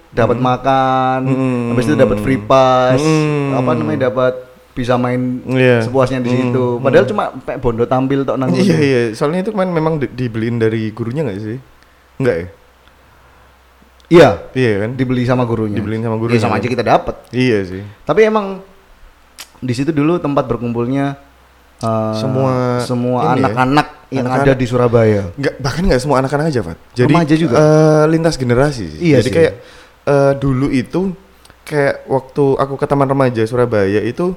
[0.08, 1.64] dapat makan, Hmm.
[1.70, 3.52] habis itu dapat free pass, Hmm.
[3.54, 4.32] apa namanya dapat
[4.72, 5.84] bisa main Iya.
[5.84, 6.80] sepuasnya di situ.
[6.80, 8.48] Padahal cuma pek bondo tampil tok nang.
[8.50, 11.58] Iya iya, soalnya itu kan memang di- dibeliin dari gurunya nggak sih?
[12.16, 12.46] Enggak ya?
[14.10, 14.90] Iya, Iya kan?
[14.96, 15.78] dibeli sama gurunya.
[15.78, 16.40] Dibeliin sama Iya, gurunya.
[16.40, 17.14] sama aja kita dapat.
[17.30, 17.82] Iya sih.
[18.02, 18.58] Tapi emang
[19.60, 21.14] di situ dulu tempat berkumpulnya
[21.80, 24.46] eh, Semua semua ya, anak-anak yang anak-anak.
[24.46, 25.22] ada di Surabaya.
[25.34, 26.78] Nggak bahkan nggak semua anak-anak aja, Fat.
[26.92, 27.54] Jadi Remaja juga?
[27.56, 28.84] eh, lintas generasi.
[28.88, 28.98] sih.
[29.06, 29.34] Iya Jadi sih.
[29.34, 29.52] kayak
[30.04, 31.00] eh, dulu itu
[31.62, 34.34] kayak waktu aku ke Taman Remaja Surabaya itu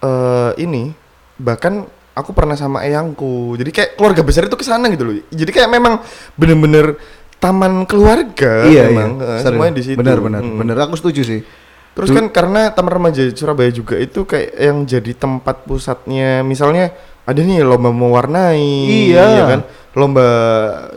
[0.00, 0.90] eh ini
[1.38, 3.54] bahkan aku pernah sama eyangku.
[3.54, 5.14] Jadi kayak keluarga besar itu ke sana gitu loh.
[5.28, 6.02] Jadi kayak memang
[6.34, 6.98] bener-bener
[7.38, 9.26] taman keluarga iya, memang iya.
[9.38, 9.42] Serius.
[9.44, 9.98] semuanya di situ.
[9.98, 10.58] Benar, benar, Mm.
[10.58, 10.76] benar.
[10.86, 11.40] Aku setuju sih.
[11.92, 16.88] Terus kan karena Taman Remaja Surabaya juga itu kayak yang jadi tempat pusatnya misalnya
[17.22, 18.64] ada nih lomba mewarnai
[19.12, 19.24] Iya.
[19.28, 19.60] ya kan
[19.92, 20.26] lomba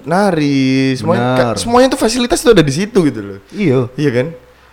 [0.04, 1.38] nari semuanya Benar.
[1.52, 3.80] ka- semuanya tuh fasilitas itu ada di situ gitu loh Iya.
[3.94, 4.28] iya kan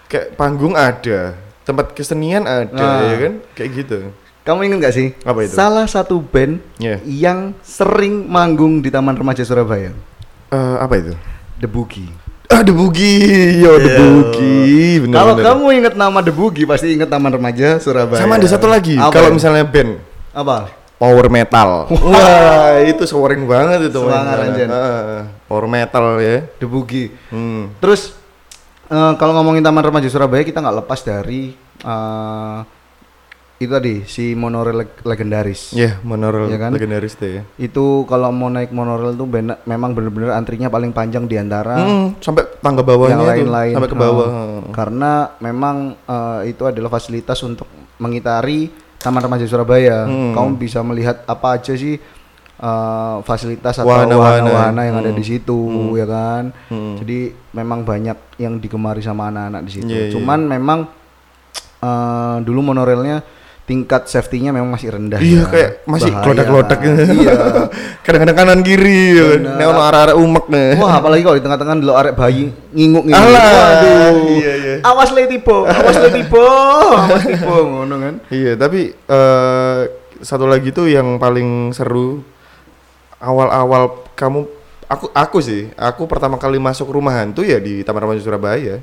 [0.06, 3.02] kayak panggung ada tempat kesenian ada Nah.
[3.04, 3.98] ya kan kayak gitu
[4.42, 5.14] Kamu ingat gak sih?
[5.22, 5.54] Apa itu?
[5.54, 6.98] Salah satu band Iya.
[7.04, 9.94] yang sering manggung di Taman Remaja Surabaya.
[10.50, 11.14] Eh, apa itu
[11.56, 12.10] The Boogie.
[12.52, 13.18] Ah The Boogie
[13.58, 13.98] yo The Iya.
[13.98, 18.18] Boogie Kalau kamu ingat nama The Boogie pasti ingat Taman Remaja Surabaya.
[18.18, 19.96] sama ada satu lagi kalau misalnya band
[20.30, 20.68] apa?
[20.94, 24.36] power metal wah itu sewering banget itu Semangat.
[24.40, 24.68] Anjen.
[24.68, 27.10] Ah, power metal ya The Boogie.
[27.28, 27.76] hmm.
[27.78, 28.14] Terus
[28.86, 32.58] eh, kalau ngomongin Taman Remaja Surabaya kita nggak lepas dari eh,
[33.62, 35.70] itu tadi si monorail leg- legendaris.
[35.72, 36.70] Ya, monorail Iya kan?
[36.70, 37.42] legendaris tuh ya.
[37.56, 42.18] Itu kalau mau naik monorail tuh bener- memang bener-bener antrinya paling panjang di antara Hmm,
[42.18, 43.72] sampai tangga bawahnya yang lain-lain.
[43.72, 44.28] sampai ke Oh, bawah.
[44.70, 47.64] karena memang eh, itu adalah fasilitas untuk
[47.96, 50.04] mengitari Taman Remaja Surabaya.
[50.04, 50.30] Hmm.
[50.32, 51.98] Kamu bisa melihat apa aja sih
[52.54, 54.82] eh, fasilitas atau Wahana-wahana.
[54.82, 55.16] yang ada Hmm.
[55.16, 55.58] di situ,
[55.92, 56.54] ya kan.
[56.68, 56.94] Hmm.
[56.94, 57.18] Jadi
[57.50, 59.86] memang banyak yang digemari sama anak-anak di situ.
[59.88, 60.12] Iya, iya.
[60.12, 60.80] Cuman memang
[61.80, 63.26] eh, dulu monorailnya
[63.62, 65.22] tingkat safety-nya memang masih rendah.
[65.22, 65.44] Iya, ya.
[65.46, 67.02] kayak masih klodak-klodak gitu.
[67.22, 67.32] Iya.
[68.04, 69.28] Kadang-kadang kanan kiri ya.
[69.38, 70.70] Nek ono arek-arek umek nih.
[70.82, 73.30] Wah, apalagi kalau di tengah-tengah dulu arek bayi nginguk nginguk.
[73.38, 74.12] Waduh.
[74.34, 74.74] iya, iya.
[74.82, 76.46] Awas le tiba, awas le tiba,
[77.06, 78.14] awas tiba ngono kan.
[78.34, 79.80] Iya, tapi eh
[80.22, 82.22] satu lagi tuh yang paling seru
[83.22, 84.46] awal-awal kamu
[84.90, 88.82] aku aku sih, aku pertama kali masuk rumah hantu ya di Taman Remaja Surabaya.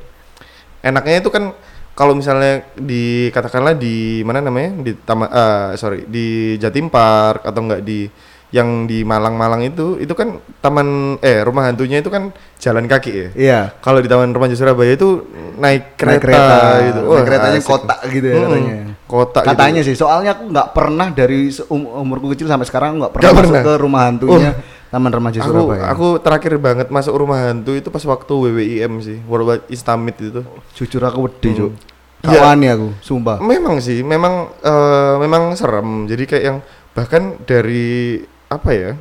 [0.80, 1.52] Enaknya itu kan
[2.00, 4.72] kalau misalnya di katakanlah di mana namanya?
[4.80, 8.08] Di taman eh, sorry di Jatim Park atau enggak di
[8.50, 13.28] yang di Malang-Malang itu itu kan taman eh rumah hantunya itu kan jalan kaki ya.
[13.38, 13.60] Iya.
[13.78, 15.22] Kalau di Taman Remaja Surabaya itu
[15.56, 17.00] naik kereta, Naik kereta gitu.
[17.06, 17.70] Naik keretanya asik.
[17.70, 18.46] kotak gitu ya Mm-mm.
[18.50, 18.76] katanya.
[19.06, 19.50] Kotak gitu.
[19.54, 23.38] Katanya sih, soalnya aku nggak pernah dari um- umurku kecil sampai sekarang nggak pernah Nggak
[23.38, 23.64] masuk pernah?
[23.64, 24.52] ke rumah hantunya
[24.90, 25.84] Taman Remaja aku Surabaya.
[25.88, 30.42] aku terakhir banget masuk rumah hantu itu pas waktu WWIM sih World Wide Instamit itu
[30.74, 31.72] jujur aku wedi, Cuk.
[32.20, 32.36] Iya.
[32.36, 33.38] Kawan ya aku, sumpah.
[33.40, 36.58] memang sih memang eh, memang serem jadi kayak yang
[36.92, 38.92] bahkan dari apa ya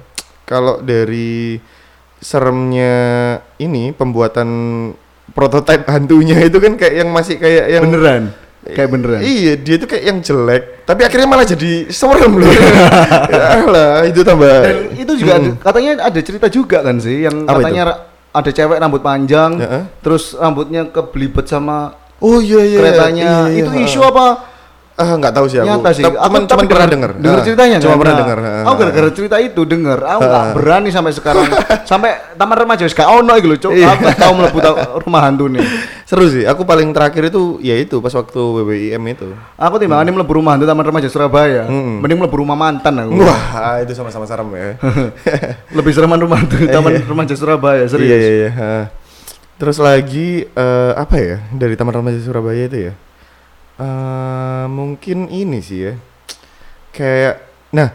[0.44, 1.56] kalau dari
[2.18, 2.94] seremnya
[3.56, 4.48] ini pembuatan
[5.30, 8.24] prototipe hantunya itu kan kayak yang masih kayak yang Beneran.
[8.58, 9.20] Kayak beneran.
[9.22, 12.52] Iya, dia tuh kayak yang jelek, tapi akhirnya malah jadi serem loh.
[13.32, 14.44] ya lah, itu tambah.
[14.60, 18.00] Dan itu juga ada- katanya ada cerita juga kan sih yang Apa katanya ra-
[18.34, 19.82] ada cewek rambut panjang, Heeh.
[20.02, 22.78] terus rambutnya kebelibet sama Oh iya iya.
[22.82, 23.24] keretanya.
[23.24, 24.26] iya, iya, itu isu apa?
[24.98, 25.70] Ah, nggak tahu sih aku.
[25.70, 26.02] Nyata sih.
[26.02, 27.22] Aku Cuman, cuman pernah denger- dengar.
[27.22, 27.98] Denger ceritanya Cuma kan?
[27.98, 28.38] pernah Nah, dengar.
[28.60, 30.52] Aku gara-gara cerita itu denger, aku nggak Ah.
[30.52, 31.46] berani sampai sekarang.
[31.90, 33.72] sampai taman remaja wis gak ono iki lho, Cuk.
[33.72, 33.86] Iya.
[33.88, 34.58] Aku gak tahu mlebu
[35.00, 35.62] rumah hantu nih.
[36.02, 36.42] Seru sih.
[36.42, 39.28] Aku paling terakhir itu ya itu pas waktu WWIM itu.
[39.54, 41.62] Aku timbangannya mlebu rumah hantu taman remaja Surabaya.
[41.64, 42.02] Hmm.
[42.02, 43.22] Mending mlebu rumah mantan aku.
[43.22, 44.74] Wah, itu sama-sama serem ya.
[45.78, 48.10] Lebih sereman rumah hantu taman remaja Surabaya, serius.
[48.10, 48.80] Iya iya iya.
[49.54, 52.92] Terus lagi eh, apa ya dari Taman Remaja Surabaya itu ya?
[53.78, 55.94] Eh, mungkin ini sih ya.
[56.90, 57.94] Kayak nah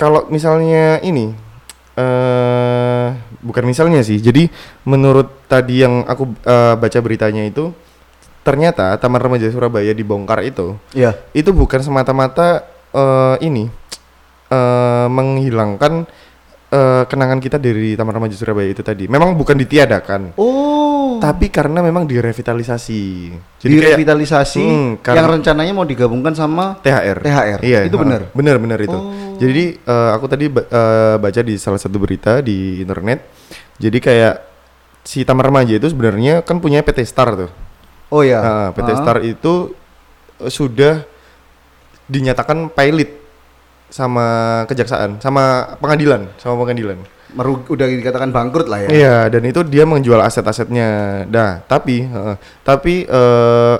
[0.00, 1.36] kalau misalnya ini
[1.92, 3.08] eh
[3.44, 4.16] bukan misalnya sih.
[4.16, 4.48] Jadi
[4.88, 7.68] menurut tadi yang aku eh, baca beritanya itu
[8.42, 11.14] ternyata Taman Remaja Surabaya dibongkar itu Iya.
[11.30, 13.68] itu bukan semata-mata eh, ini
[14.48, 16.08] eh, menghilangkan
[16.72, 19.04] eh, kenangan kita dari Taman Remaja Surabaya itu tadi.
[19.04, 21.20] Memang bukan ditiadakan, Oh.
[21.20, 23.02] tapi karena memang direvitalisasi.
[23.60, 27.20] Jadi kayak direvitalisasi Hmm, karena- yang rencananya mau digabungkan sama THR.
[27.20, 27.60] THR.
[27.60, 28.32] Iya, Itu benar?
[28.32, 28.96] Benar, benar itu.
[28.96, 29.36] Oh.
[29.36, 33.20] Jadi eh, aku tadi eh, baca di salah satu berita di internet.
[33.76, 34.34] Jadi kayak
[35.04, 37.50] si Taman Remaja itu sebenarnya kan punya PT Star tuh.
[38.08, 38.40] Oh ya.
[38.40, 39.76] Nah, PT Star itu
[40.40, 41.04] eh, sudah
[42.06, 43.21] dinyatakan pilot
[43.92, 44.26] sama
[44.72, 46.96] kejaksaan, sama pengadilan, sama pengadilan.
[47.36, 48.88] Meru- udah dikatakan bangkrut lah ya.
[48.88, 51.22] Iya, dan itu dia menjual aset-asetnya.
[51.28, 53.76] Nah, tapi heeh, tapi eh,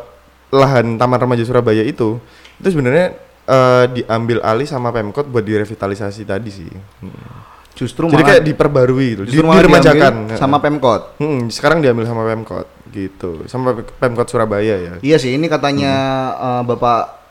[0.52, 2.20] lahan Taman Remaja Surabaya itu
[2.60, 3.16] itu sebenarnya
[3.48, 6.68] eh, diambil alih sama Pemkot buat direvitalisasi tadi sih.
[7.00, 7.48] Hmm.
[7.72, 10.36] Justru Jadi malah kayak diperbarui gitu, di, justru diremajakan.
[10.36, 11.16] sama Pemkot.
[11.16, 14.94] Hmm, sekarang diambil sama Pemkot gitu, sama Pem- Pemkot Surabaya ya.
[15.00, 15.92] Iya sih, ini katanya
[16.36, 17.21] eh, Bapak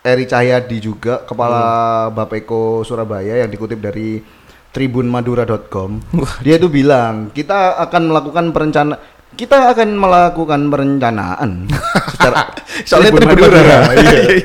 [0.00, 4.24] Eri Cahyadi juga kepala Bapeko Surabaya yang dikutip dari
[4.72, 6.00] tribunmadura.com.
[6.40, 8.96] Dia itu bilang, kita akan melakukan perencana
[9.30, 11.70] kita akan melakukan perencanaan
[12.18, 12.50] secara
[12.82, 13.78] Soalnya Tribun Tribun Madura.
[13.86, 14.18] Madura.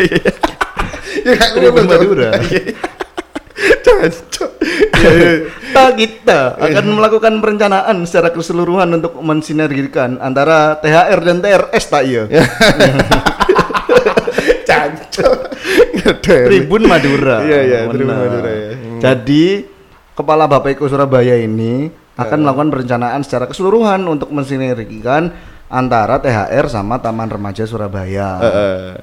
[1.26, 1.32] Iya.
[1.32, 1.90] Ya, kan, Tribun betul.
[1.90, 2.30] Madura.
[3.86, 4.52] Jancok.
[4.92, 12.24] kita kita akan melakukan perencanaan secara keseluruhan untuk mensinergikan antara THR dan TRS tak iya.
[16.26, 17.42] Tribun Madura.
[17.42, 18.12] Iya, iya, Tribun.
[18.14, 18.72] Madura ya.
[18.76, 19.00] Hmm.
[19.02, 19.46] Jadi
[20.14, 25.36] kepala Bapeko Surabaya ini akan melakukan perencanaan secara keseluruhan untuk mensinergikan
[25.68, 28.40] antara THR sama Taman Remaja Surabaya.
[28.40, 28.94] Heeh.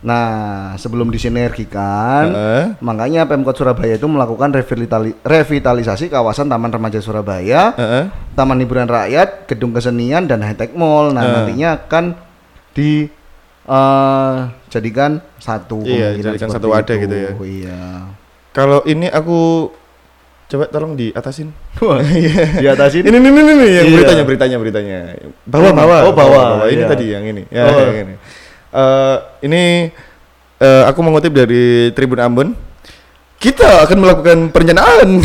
[0.00, 2.64] Nah, sebelum disinergikan, Heeh.
[2.80, 8.04] makanya Pemkot Surabaya itu melakukan revitali- revitalisasi kawasan Taman Remaja Surabaya, Heeh.
[8.32, 11.12] Taman Hiburan Rakyat, Gedung Kesenian dan High Tech Mall.
[11.12, 11.32] Nah, Eh.
[11.36, 12.16] nantinya akan
[12.72, 13.12] di
[13.70, 14.36] eh,
[14.68, 17.02] jadikan satu Iya, jadikan satu wadah itu.
[17.06, 17.30] gitu ya.
[17.38, 17.80] Iya.
[18.50, 19.70] Kalau ini aku
[20.50, 21.54] coba tolong diatasin.
[22.62, 23.06] Di atas ini.
[23.06, 23.94] Ini ini ini, yang Iya.
[23.94, 24.98] beritanya beritanya beritanya.
[25.46, 26.00] Bawah bawah.
[26.10, 26.88] Oh, bawah, Ini iya.
[26.90, 27.42] tadi yang ini.
[27.46, 27.78] Ya, Oh.
[27.78, 28.14] yang ini.
[28.70, 29.62] Eh, ini
[30.58, 32.48] eh, aku mengutip dari Tribun Ambon.
[33.40, 35.08] Kita akan melakukan perencanaan.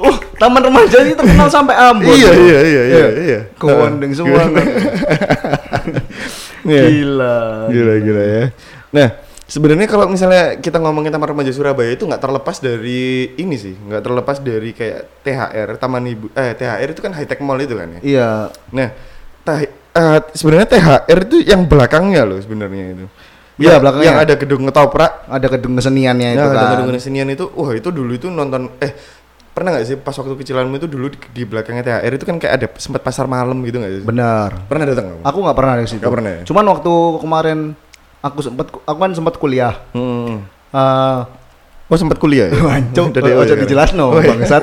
[0.00, 2.14] oh, Taman Remaja ini terkenal sampai Ambon.
[2.14, 2.44] iya, loh.
[2.44, 3.40] iya, iya, iya, iya.
[3.56, 4.48] Kewandeng semua.
[4.48, 4.66] kan.
[6.64, 6.84] Iya.
[6.88, 7.36] Gila.
[7.68, 8.44] Gila gila ya.
[8.88, 9.08] Nah,
[9.44, 14.00] sebenarnya kalau misalnya kita ngomongin Taman Remaja Surabaya itu nggak terlepas dari ini sih, nggak
[14.00, 17.88] terlepas dari kayak THR, Taman Ibu eh THR itu kan high tech mall itu kan
[17.92, 18.00] ya.
[18.00, 18.30] Iya.
[18.72, 18.88] Nah,
[19.60, 23.06] eh, sebenarnya THR itu yang belakangnya loh sebenarnya itu.
[23.54, 24.06] Iya, Yang- belakangnya.
[24.06, 25.12] Yang ada gedung ketoprak.
[25.26, 26.70] Ada gedung keseniannya itu Nah, ada kan.
[26.74, 28.92] gedung kesenian itu, wah itu dulu itu nonton eh
[29.50, 32.52] pernah nggak sih pas waktu kecilanmu itu dulu di, di belakangnya THR itu kan kayak
[32.52, 34.02] ada sempat pasar malam gitu nggak sih?
[34.02, 34.50] Benar.
[34.64, 35.20] Pernah datang kamu?
[35.22, 36.02] Aku nggak pernah di situ.
[36.02, 36.40] Nggak pernah ya?
[36.42, 37.58] Cuman waktu kemarin
[38.20, 39.74] aku sempat aku kan sempat kuliah.
[39.90, 40.42] Hmm.
[40.70, 41.18] Eh
[41.84, 42.56] Oh sempat kuliah ya?
[43.14, 43.60] Dari- ojo iya.
[43.60, 44.32] dijelas no, Oh, iya.
[44.32, 44.62] bangsat.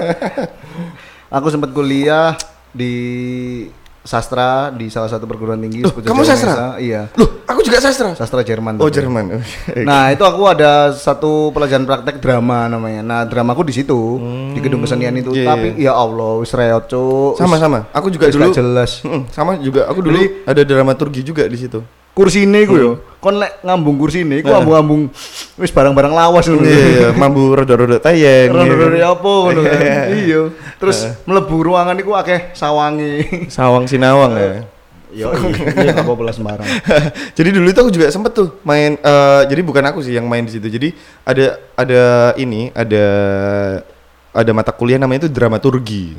[1.31, 2.35] Aku sempat kuliah
[2.71, 2.91] di
[4.01, 5.81] sastra di salah satu perguruan tinggi.
[5.81, 6.51] Loh, kamu Jawa sastra?
[6.51, 6.67] Mesa.
[6.77, 7.01] Iya.
[7.13, 8.09] Loh, aku juga sastra.
[8.13, 8.77] Sastra Jerman.
[8.77, 8.97] Oh tapi.
[8.97, 9.25] Jerman.
[9.87, 13.01] Nah itu aku ada satu pelajaran praktek drama namanya.
[13.01, 14.17] Nah dramaku di situ
[14.51, 15.31] di gedung kesenian itu.
[15.31, 17.37] iya, Tapi ya Allah wis reot cuk.
[17.37, 17.85] sama sama.
[17.91, 18.49] Aku juga Wis dulu.
[18.51, 18.91] jelas.
[19.01, 19.85] Mm, sama juga.
[19.85, 21.79] Aku dulu ada dramaturgi juga di situ.
[22.11, 22.93] Kursi ini gue yo.
[23.21, 24.59] Kon lek ngambung kursi ini, gue Nah.
[24.59, 25.01] ngambung-ngambung
[25.61, 26.65] wis barang-barang lawas ngono.
[26.65, 28.49] Iya, iya, mambu roda-roda tayeng.
[28.49, 29.13] Rondo-rondo iya.
[29.13, 29.77] apa ngono kan.
[29.79, 30.01] Iya.
[30.09, 30.39] Iya.
[30.81, 33.45] Terus mlebu ruangan iku akeh sawangi.
[33.47, 34.49] Sawang Sinawang ya.
[35.11, 35.27] Yo
[35.75, 36.63] iya apa-apa lah sembarang.
[37.37, 38.95] jadi dulu itu aku juga sempet tuh main.
[38.95, 40.71] eh, jadi bukan aku sih yang main di situ.
[40.71, 40.95] Jadi
[41.27, 42.03] ada ada
[42.39, 43.05] ini ada
[44.31, 46.15] ada mata kuliah namanya itu dramaturgi.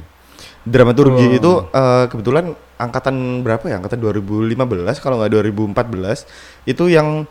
[0.62, 1.38] Dramaturgi Oh.
[1.40, 2.52] itu eh, kebetulan
[2.82, 3.78] angkatan berapa ya?
[3.78, 4.58] Angkatan 2015
[4.98, 6.26] kalau nggak 2014
[6.64, 7.24] itu yang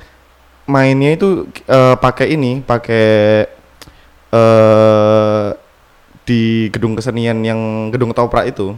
[0.65, 3.07] mainnya itu eh, pakai ini, pakai
[4.31, 5.47] eh
[6.21, 7.59] di gedung kesenian yang
[7.89, 8.77] gedung ketoprak itu.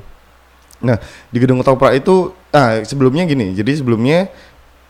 [0.83, 0.99] Nah,
[1.31, 3.55] di gedung Ketoprak itu ah sebelumnya gini.
[3.55, 4.27] Jadi sebelumnya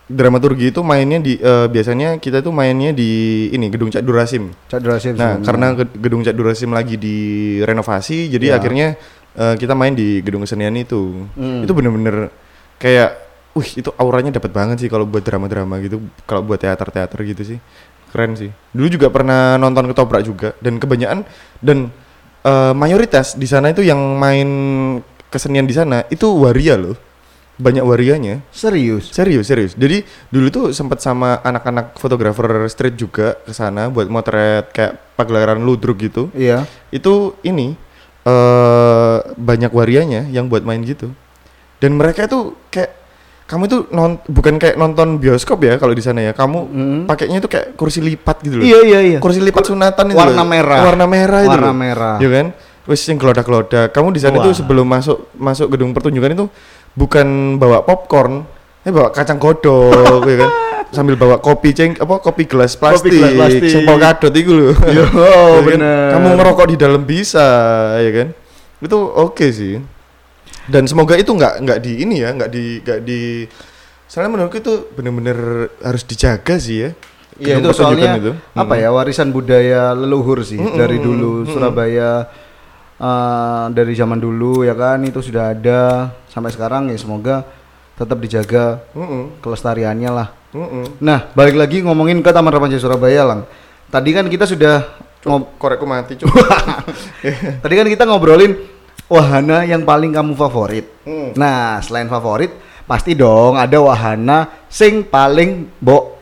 [0.03, 3.09] dramaturgi itu mainnya di eh, biasanya kita tuh mainnya di
[3.49, 4.49] ini gedung Cak Durasim.
[4.67, 5.45] Cak Durasim Nah, sebelumnya.
[5.45, 8.53] karena ged- gedung Cak Durasim lagi direnovasi, jadi Ya.
[8.57, 8.87] akhirnya
[9.37, 11.27] eh, kita main di gedung kesenian itu.
[11.37, 11.65] Hmm.
[11.65, 12.29] Itu bener-bener
[12.77, 13.17] kayak,
[13.53, 17.59] wih itu auranya dapat banget sih kalau buat drama-drama gitu, kalau buat teater-teater gitu sih,
[18.09, 18.49] keren sih.
[18.73, 21.25] Dulu juga pernah nonton ketoprak juga, dan kebanyakan
[21.61, 21.93] dan
[22.45, 24.49] eh, mayoritas di sana itu yang main
[25.33, 26.93] kesenian di sana itu waria loh,
[27.57, 28.41] banyak warianya.
[28.49, 29.13] serius.
[29.13, 29.73] Serius, serius.
[29.77, 30.01] Jadi
[30.33, 36.01] dulu tuh sempat sama anak-anak fotografer street juga ke sana buat motret kayak pagelaran ludruk
[36.01, 36.33] gitu.
[36.33, 36.65] Iya.
[36.89, 37.77] Itu ini
[38.23, 41.11] eh banyak warianya yang buat main gitu.
[41.79, 43.03] Dan mereka itu kayak
[43.43, 46.31] kamu itu non bukan kayak nonton bioskop ya kalau di sana ya.
[46.31, 46.99] Kamu Mm.
[47.05, 48.63] pakainya itu kayak kursi lipat gitu loh.
[48.63, 49.19] Iya iya iya.
[49.19, 50.47] Kursi lipat sunatan itu warna loh.
[50.47, 50.79] merah.
[50.87, 51.51] Warna merah itu.
[51.51, 51.75] Warna loh.
[51.75, 52.15] merah.
[52.23, 52.47] Iya kan?
[52.83, 53.91] Wis yang gelodak-gelodak.
[53.91, 56.45] Kamu di sana itu sebelum masuk masuk gedung pertunjukan itu
[56.95, 58.43] bukan bawa popcorn,
[58.83, 60.51] eh bawa kacang godok ya kan.
[60.93, 63.65] Sambil bawa kopi ceng apa kopi gelas plastik, gelas plastik.
[63.65, 64.53] sing polkadot itu.
[64.53, 65.65] Yo, Ya kan?
[65.65, 66.07] bener.
[66.13, 67.47] Kamu ngerokok di dalam bisa,
[67.97, 68.27] ya kan?
[68.77, 69.81] Itu oke sih.
[70.69, 73.21] Dan semoga itu nggak nggak di ini ya, nggak di nggak di
[74.05, 75.37] Soalnya menurutku itu bener-bener
[75.81, 76.89] harus dijaga sih ya.
[77.41, 78.13] Iya itu soalnya
[78.53, 81.49] apa ya warisan budaya leluhur sih Mm-mm, dari dulu mm-mm.
[81.49, 82.29] Surabaya
[83.01, 87.41] eh, dari zaman dulu ya kan itu sudah ada sampai sekarang ya semoga
[87.97, 90.29] tetap dijaga Mm-mm, kelestariannya lah.
[91.01, 93.41] Nah balik lagi ngomongin ke Taman Remaja Surabaya lang.
[93.89, 94.85] Tadi kan kita sudah
[95.25, 96.29] ngob Korekku mati, Cuk.
[97.63, 98.57] tadi kan kita ngobrolin
[99.09, 100.85] wahana yang paling kamu favorit.
[101.05, 101.37] Mm.
[101.37, 106.13] Nah selain favorit pasti dong ada wahana sing paling mbok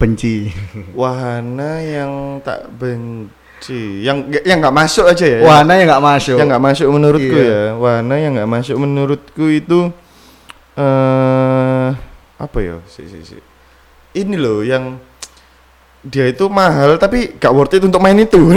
[0.00, 0.48] benci.
[1.00, 5.40] Wahana yang tak benci, yang yang nggak masuk aja ya.
[5.44, 6.36] Wahana yang nggak masuk.
[6.40, 7.52] yang nggak masuk menurutku Iya.
[7.52, 7.64] ya.
[7.76, 9.92] Wahana yang nggak masuk menurutku itu
[10.80, 11.88] eh
[12.40, 12.80] apa ya?
[12.88, 13.36] Si, si, si.
[14.12, 14.98] Ini loh yang
[16.00, 18.40] dia itu mahal tapi gak worth it untuk main itu.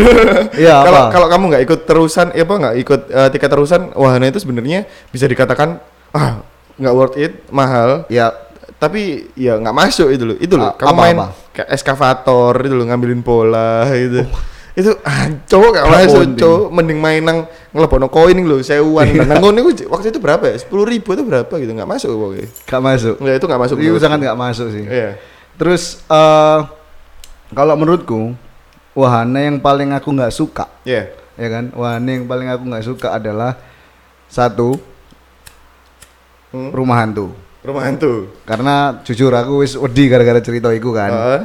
[0.56, 4.30] Iya, Kalau kalau kamu nggak ikut terusan, ya apa nggak ikut eh, tiket terusan, wahana
[4.30, 6.40] itu sebenarnya bisa dikatakan ah
[6.76, 8.32] nggak worth it, mahal, Ya
[8.78, 10.38] tapi ya nggak masuk itu loh.
[10.38, 11.28] Itu loh A- kamu apa- main apa?
[11.52, 14.24] kayak eskavator itu loh ngambilin bola gitu.
[14.74, 17.38] Itu ah cowok gak masuk cowok mending main nang
[17.70, 19.06] ngelebono koin loh sewuan.
[19.06, 19.22] Iya.
[19.24, 20.56] nah ngono waktu itu berapa ya?
[20.58, 22.48] sepuluh ribu itu berapa gitu nggak masuk pokoknya.
[22.66, 23.16] Gak masuk.
[23.22, 24.84] ya itu nggak masuk Itu sangat gak masuk sih.
[24.88, 25.20] iya
[25.56, 26.60] Terus eh
[27.54, 28.34] kalau menurutku
[28.94, 31.10] wahana yang paling aku nggak suka iya.
[31.34, 31.70] ya kan?
[31.74, 33.58] Wahana yang paling aku nggak suka adalah
[34.28, 34.78] satu
[36.54, 36.70] Hmm.
[36.70, 37.34] rumah hantu.
[37.66, 38.30] Rumah hantu.
[38.46, 41.10] Karena jujur aku wis wedi gara-gara cerita itu kan.
[41.10, 41.42] Heeh.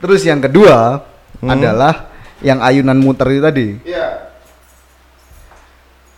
[0.00, 1.04] terus yang kedua
[1.44, 1.52] Hmm.
[1.52, 2.08] adalah
[2.40, 3.68] yang ayunan muter itu tadi.
[3.84, 4.07] Iya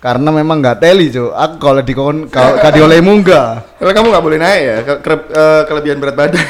[0.00, 4.06] karena memang nggak teli cuy aku kalau di kon kalau kalau diolehi munggah karena kamu
[4.08, 6.40] nggak boleh naik ya ke, ke- eh, kelebihan berat badan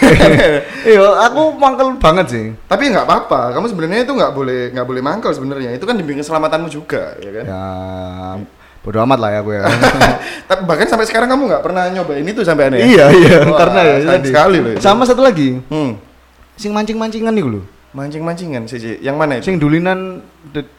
[0.87, 5.03] iya aku mangkel banget sih tapi nggak apa-apa kamu sebenarnya itu nggak boleh nggak boleh
[5.03, 7.65] mangkal sebenarnya itu kan demi keselamatanmu juga ya kan ya
[8.81, 9.63] bodo amat lah ya ya
[10.49, 12.81] Tapi bahkan sampai sekarang kamu nggak pernah nyobain itu sampai aneh.
[12.83, 14.29] iya iya Wah, karena ya tadi.
[14.33, 14.73] sekali loh.
[14.73, 14.81] itu.
[14.81, 16.01] sama satu lagi Hmm.
[16.57, 17.61] sing mancing-mancingan nih lho
[17.91, 18.79] Mancing-mancingan sih.
[18.99, 19.45] Yang mana itu?
[19.45, 20.23] sing dulinan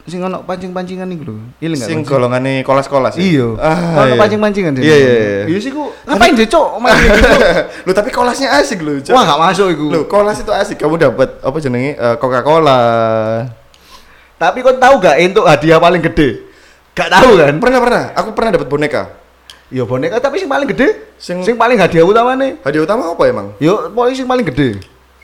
[0.04, 3.20] sing ono pancing-pancingan nih lho iya enggak Sing golongannya kolas-kolas ya?
[3.20, 4.18] iya Ah, ono iya.
[4.18, 5.42] pancing-pancingan sih Iya, iya, iya.
[5.46, 7.28] iya sih ku ngapain deh cok main gitu
[7.86, 9.12] Lu tapi kolasnya asik loh, Cok.
[9.12, 10.80] wah gak masuk iku Loh, kolas itu asik.
[10.80, 12.80] Kamu dapat apa jenenge eh, Coca-Cola.
[14.34, 16.48] tapi kau tahu gak untuk hadiah paling gede
[16.92, 18.02] gak tahu kan Pernah pernah.
[18.14, 19.02] Aku pernah dapat boneka.
[19.68, 23.22] Iya boneka tapi sing paling gede Sing- sing paling hadiah utama nih Hadiah utama apa
[23.24, 23.52] emang?
[23.56, 24.80] yo pokoknya sing paling gede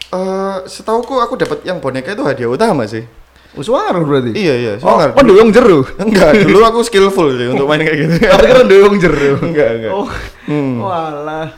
[0.08, 3.04] Eh, setauku aku dapat yang boneka itu hadiah utama sih.
[3.52, 5.16] Uswar berarti Iya, iya, oh Suangar.
[5.16, 8.14] kan doyong jeru Enggak, dulu aku skillful sih untuk main kayak gitu.
[8.28, 9.92] tapi kan doyong jeru enggak, enggak.
[9.94, 10.08] oh
[10.44, 10.80] Hmm.
[10.80, 11.48] walah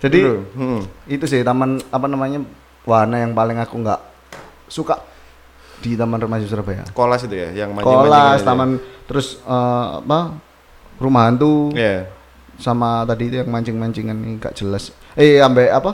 [0.00, 0.80] jadi hmm.
[1.06, 2.40] itu sih taman apa namanya
[2.82, 4.00] warna yang paling aku nggak
[4.66, 5.04] suka
[5.78, 6.82] di Taman Remaja Surabaya.
[6.90, 8.46] Kolas itu ya, yang mancing-mancingan Kolas, ya?
[8.48, 8.70] taman
[9.04, 10.18] terus eh, apa
[10.96, 12.08] rumah hantu Iya.
[12.56, 14.90] sama tadi itu yang mancing-mancingan ini gak jelas.
[15.12, 15.92] Eh ambek apa?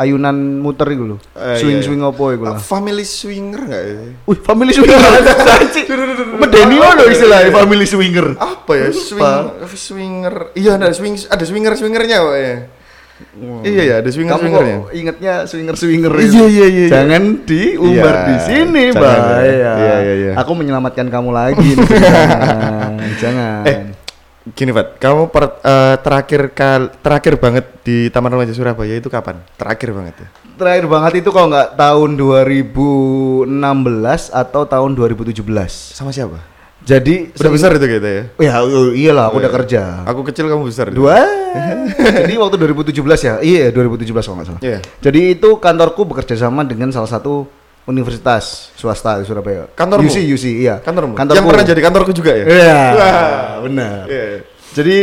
[0.00, 1.18] Ayunan muter itu loh.
[1.36, 2.08] Eh, swing iya, swing iya.
[2.08, 2.60] opo itu Ah, lah.
[2.64, 3.96] family swinger enggak ya?
[4.24, 4.96] Wih, family swinger.
[6.40, 8.26] Medeni loh istilahnya family swinger.
[8.34, 8.88] Apa ya?
[8.90, 9.44] Swing,
[9.76, 10.34] swinger.
[10.56, 12.54] Iya ada swing ada swinger swingernya kok ya.
[13.60, 14.76] Iya ya, ada swinger swingernya.
[14.80, 16.86] kok ingetnya swinger swinger Iya, iya, iya, iya.
[16.88, 19.12] Jangan diumbar Iya, di sini, jangan Mbak.
[19.20, 19.36] ya.
[19.36, 19.72] Ya.
[19.76, 20.32] Iya, iya, iya.
[20.40, 21.60] Aku menyelamatkan kamu lagi.
[21.60, 21.76] nih.
[22.40, 23.62] jangan, jangan.
[23.68, 23.76] Eh,
[24.40, 29.36] Gini, Pat, kamu per- eh, terakhir kal terakhir banget di Taman Remaja Surabaya itu kapan?
[29.54, 30.28] Terakhir banget ya.
[30.56, 33.52] Terakhir banget itu kalau nggak tahun 2016
[34.32, 35.92] atau tahun 2017.
[35.92, 36.40] Sama siapa?
[36.80, 38.22] Jadi Udah besar itu kita ya.
[38.40, 39.58] Ya oh, iyalah aku udah Iya.
[39.60, 39.82] kerja.
[40.08, 40.88] Aku kecil kamu besar.
[40.88, 41.20] Dua.
[42.24, 43.34] Jadi waktu 2017 ya.
[43.44, 44.60] Iya 2017 kalau nggak salah.
[44.64, 44.78] Iya.
[45.04, 47.44] Jadi itu kantorku bekerja sama dengan salah satu
[47.90, 49.66] universitas swasta di Surabaya.
[49.74, 50.06] Kantormu?
[50.06, 50.78] UC UC iya.
[50.78, 51.18] Kantormu.
[51.18, 51.38] Kantorku.
[51.42, 52.44] Yang pernah jadi kantorku juga ya.
[52.46, 52.78] Iya.
[52.98, 53.54] Wah.
[53.66, 54.02] Benar.
[54.06, 54.24] Iya.
[54.70, 54.98] Jadi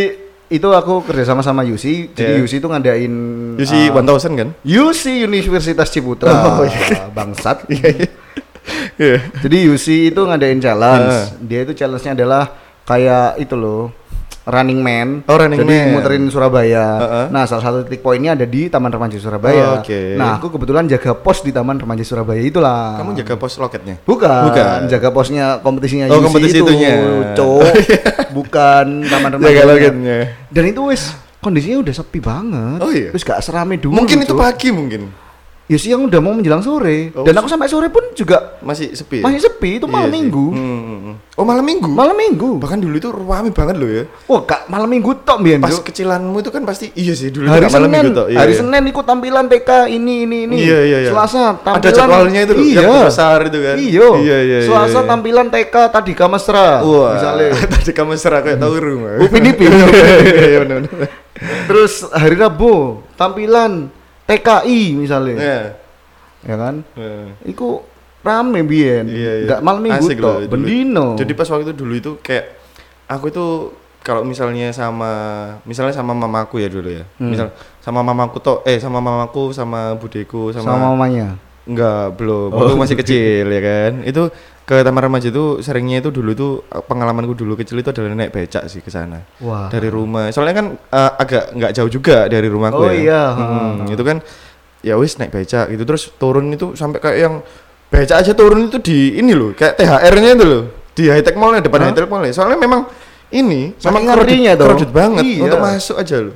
[0.48, 2.16] itu aku kerjasama sama UC.
[2.16, 2.44] Jadi Iya.
[2.48, 3.14] UC itu ngadain
[3.60, 4.50] UC uh, 1000 kan?
[4.64, 6.32] UC Universitas Ciputra.
[6.32, 7.12] Oh, iya.
[7.12, 7.68] Bangsat.
[9.00, 9.24] Iya.
[9.40, 11.08] Jadi UC itu ngadain challenge.
[11.08, 11.26] Heeh.
[11.48, 12.44] Dia itu challenge-nya adalah
[12.84, 13.96] kayak itu loh.
[14.48, 15.08] Running Man.
[15.28, 15.88] Oh, Running Jadi Man.
[15.92, 16.86] muterin Surabaya.
[16.98, 17.26] Heeh.
[17.30, 19.76] Nah, salah satu titik poinnya ada di Taman Remaja Surabaya.
[19.76, 20.00] Oh, oke.
[20.16, 22.96] Nah, aku kebetulan jaga pos di Taman Remaja Surabaya itulah.
[22.96, 24.00] Kamu jaga pos loketnya?
[24.02, 24.80] Bukan, Bukan.
[24.88, 26.94] jaga posnya kompetisinya Oh, UC kompetisi itu, itunya.
[27.36, 27.74] Cowok.
[28.40, 29.52] Bukan Taman Remaja.
[29.52, 30.18] Jaga loketnya.
[30.48, 32.80] Dan itu wis kondisinya udah sepi banget.
[32.80, 33.12] Oh, iya?
[33.12, 34.00] Wis gak serame dulu.
[34.00, 34.40] Mungkin itu Cuk.
[34.40, 35.27] pagi mungkin.
[35.68, 37.12] Ya siang udah mau menjelang sore.
[37.12, 39.20] Oh, Dan aku sampai sore pun juga Masih sepi.
[39.20, 39.28] ya?
[39.28, 39.84] masih sepi.
[39.84, 40.46] Itu malam Iya minggu.
[40.56, 41.16] Hmm, hmm, hmm.
[41.36, 41.92] Oh, malam minggu.
[41.92, 42.50] Malam minggu.
[42.56, 44.04] Bahkan dulu itu rame banget loh ya.
[44.32, 47.68] Wah, kak malam minggu tok biyen, Pas kecilanmu itu kan pasti iya sih dulu Hari
[47.68, 48.28] malam Senin, minggu toh.
[48.32, 48.60] Iya, hari iya.
[48.64, 50.56] Senin ikut tampilan TK ini ini ini.
[50.56, 51.10] Iya, iya, iya.
[51.12, 52.80] Selasa tampilan Ada jadwalnya itu Iya.
[52.80, 53.76] yang besar itu kan.
[53.76, 54.08] Iya.
[54.08, 55.10] Iya, iya, iya, Selasa iya.
[55.12, 56.68] tampilan TK tadi Mesra.
[56.80, 57.50] Wah, Misalnya.
[57.76, 59.20] tadi kamu serah kayak tahu rumah.
[59.20, 59.68] Upin Ipin.
[60.48, 60.64] Iya.
[61.68, 63.92] Terus hari Rabu tampilan
[64.28, 65.36] TKI misalnya.
[65.40, 65.62] Iya.
[66.44, 66.76] Ya kan?
[66.94, 67.34] Iya.
[67.48, 67.82] Iku
[68.22, 69.08] rame biyen.
[69.08, 69.46] Iya, iya.
[69.48, 70.52] Enggak malam minggu Asik dulu.
[70.52, 71.08] bendino.
[71.16, 72.46] Jadi pas waktu itu dulu itu kayak
[73.08, 73.46] aku itu
[74.04, 75.12] kalau misalnya sama
[75.64, 77.04] misalnya sama mamaku ya dulu ya.
[77.20, 77.32] Hmm.
[77.32, 81.40] Misal sama mamaku toh eh sama mamaku sama budeku sama, sama mamanya.
[81.68, 82.50] enggak belum.
[82.52, 82.76] Oh.
[82.76, 83.92] Masih kecil ya kan.
[84.04, 84.32] Itu
[84.68, 88.30] ke taman remaja itu seringnya itu dulu itu eh, pengalamanku dulu kecil itu adalah naik
[88.30, 89.24] becak sih ke sana.
[89.72, 90.28] Dari rumah.
[90.30, 92.94] Soalnya kan eh, agak nggak jauh juga dari rumahku Oh ya.
[92.94, 94.20] iya, Hmm, itu kan
[94.84, 97.36] ya wis naik becak gitu terus turun itu sampai kayak yang
[97.88, 101.56] becak aja turun itu di ini loh kayak THR-nya itu loh di high tech mall
[101.56, 101.88] depan Hah?
[101.88, 102.84] high tech mall soalnya memang
[103.30, 105.42] ini crowded- ngerinya crowded banget Iya.
[105.44, 106.36] untuk masuk aja loh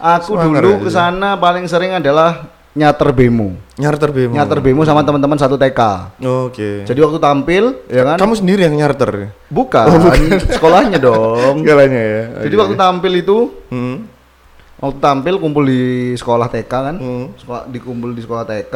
[0.00, 3.58] Aku Semangat dulu ke sana paling sering adalah nyater bemo.
[3.74, 5.80] nyarter bemo Nyater bemo sama teman-teman satu TK.
[6.20, 8.16] oke Jadi waktu tampil, ya kan?
[8.16, 10.14] kamu sendiri yang nyarter bukan, Oh,
[10.54, 11.60] sekolahnya dong.
[11.60, 12.62] segalanya ya Jadi Oke.
[12.62, 13.96] waktu tampil itu, hmm.
[14.78, 15.82] waktu tampil kumpul di
[16.14, 16.94] sekolah TK kan?
[16.96, 17.26] Hmm.
[17.36, 18.74] Sekolah dikumpul di sekolah TK,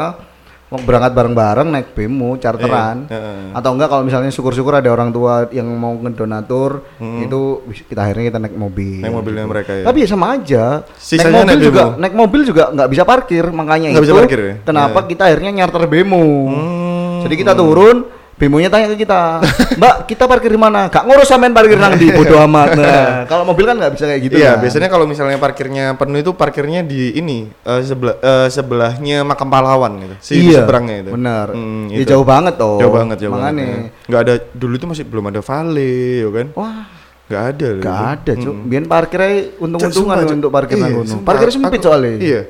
[0.80, 3.06] berangkat bareng-bareng naik bemo, charteran.
[3.06, 3.38] Iya, heeh.
[3.54, 7.20] Atau enggak kalau misalnya syukur-syukur ada orang tua yang mau ngedonatur, Hmm.
[7.20, 7.40] itu
[7.84, 8.98] kita akhirnya kita naik mobil.
[8.98, 9.84] Naik mobilnya mereka ya?
[9.84, 10.64] Tapi ya sama aja.
[10.96, 12.00] Sisanya naik mobil naik juga, bemo.
[12.00, 14.06] naik mobil juga nggak bisa parkir, makanya Nggak itu.
[14.08, 14.54] bisa parkir ya?
[14.62, 15.08] Kenapa Iya.
[15.08, 16.24] kita akhirnya nyarter bemo?
[16.50, 17.20] Hmm.
[17.22, 17.96] Jadi kita turun,
[18.34, 19.38] bemonya tanya ke kita,
[19.78, 20.90] Mbak, kita parkir di mana?
[20.90, 22.68] Gak ngurus sampean parkir nang di bodo amat.
[22.74, 24.34] Nah, kalau mobil kan nggak bisa kayak gitu.
[24.36, 24.62] Iya, kan.
[24.66, 29.92] biasanya kalau misalnya parkirnya penuh itu parkirnya di ini eh, sebelah eh, sebelahnya makam pahlawan
[30.02, 30.14] gitu.
[30.18, 31.10] Si iya, seberangnya itu.
[31.14, 31.46] Benar.
[31.54, 32.10] Hmm, Ya itu.
[32.10, 32.82] jauh banget toh.
[32.82, 33.64] Jauh banget, jauh Makanya.
[33.64, 33.78] banget.
[33.88, 34.08] ya.
[34.10, 36.46] Nggak ada dulu itu masih belum ada vale, ya kan?
[36.58, 36.78] Wah,
[37.24, 37.68] Nggak ada.
[37.80, 38.52] gak ada, Cuk.
[38.52, 38.66] Hmm.
[38.68, 41.16] Biar parkirnya untung-untungan untuk parkir Iya.
[41.24, 42.20] Parkir sempit soalnya.
[42.20, 42.40] Iya.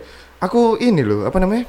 [0.43, 1.65] Aku ini loh, apa namanya?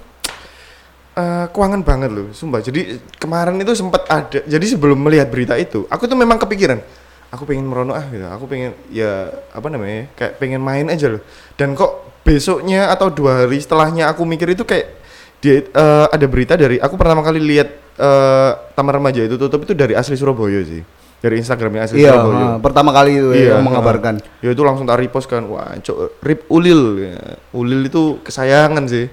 [1.16, 2.60] Eh, keuangan banget loh, sumpah.
[2.60, 4.44] Jadi kemarin itu sempat ada.
[4.44, 6.84] Jadi sebelum melihat berita itu, aku tuh memang kepikiran.
[7.32, 8.28] Aku pengen merono ah gitu.
[8.28, 10.12] Aku pengen ya apa namanya?
[10.20, 11.24] Kayak pengen main aja loh.
[11.56, 14.92] Dan kok besoknya atau dua hari setelahnya aku mikir itu kayak
[15.40, 19.72] dia eh, ada berita dari aku pertama kali lihat eh, taman remaja itu tutup itu
[19.72, 20.84] dari asli Surabaya sih.
[21.24, 22.44] Dari Instagramnya asli Iya, Surabaya.
[22.44, 24.20] ha, pertama kali itu Iya, yang mengabarkan.
[24.44, 25.48] Ya itu langsung tak repost kan.
[25.48, 27.08] Wah, cok, Rip Ulil.
[27.08, 27.40] Ya.
[27.56, 29.08] Ulil itu kesayangan sih.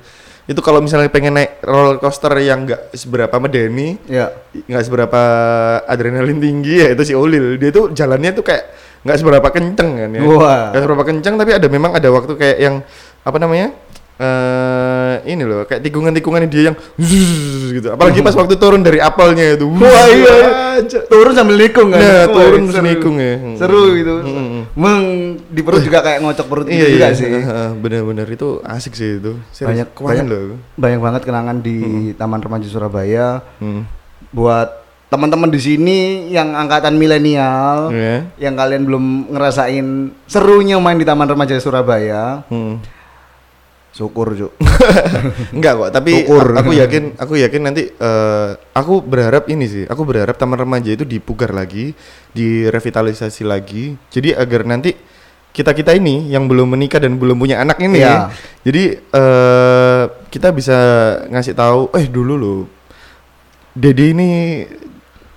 [0.53, 4.29] Itu kalau misalnya pengen naik roller coaster yang enggak seberapa medeni, Ya.
[4.53, 5.21] nggak seberapa
[5.88, 7.57] adrenalin tinggi ya itu si Ulil.
[7.57, 8.65] Dia tuh jalannya tuh kayak
[9.03, 10.21] nggak seberapa kenceng kan ya.
[10.21, 10.71] Wah.
[10.77, 12.75] Nggak seberapa kenceng tapi ada memang ada waktu kayak yang
[13.25, 13.73] apa namanya?
[15.22, 17.88] Ini loh kayak tikungan-tikungan dia yang zzz gitu.
[17.90, 19.68] Apalagi pas waktu turun dari apelnya itu.
[19.68, 20.37] Wah, iya.
[20.81, 21.03] Cok.
[21.07, 21.98] Turun sambil nikung kan.
[21.98, 22.70] Nah, Wah, turun seru.
[22.70, 23.35] terus nikung ya.
[23.35, 23.57] Hmm.
[23.57, 24.14] Seru gitu.
[24.18, 24.61] Hmm.
[24.72, 25.03] Meng
[25.46, 27.29] di perut juga kayak ngocok perut gitu Iya juga iya sih.
[27.48, 29.37] Heeh, Bener-bener itu asik sih itu.
[29.51, 30.57] Serius, Banyak banyak, loh.
[30.75, 31.77] banyak banget kenangan di
[32.12, 33.85] Taman Remaja Surabaya Hmm.
[34.29, 35.98] buat teman-teman di sini
[36.29, 38.33] yang angkatan milenial Iya.
[38.40, 39.85] yang kalian belum ngerasain
[40.25, 42.48] serunya main di Taman Remaja Surabaya.
[42.48, 42.81] Hmm.
[43.93, 44.53] Syukur, Cuk.
[45.57, 46.57] Enggak kok, tapi Syukur.
[46.57, 49.85] aku yakin aku yakin nanti eh, aku berharap ini sih.
[49.85, 51.93] Aku berharap taman remaja itu dipugar lagi,
[52.33, 53.93] direvitalisasi lagi.
[54.09, 54.97] Jadi agar nanti
[55.53, 58.33] kita-kita ini yang belum menikah dan belum punya anak ini Iya.
[58.65, 60.77] jadi eh, kita bisa
[61.29, 62.61] ngasih tahu eh dulu loh
[63.77, 64.65] Dede ini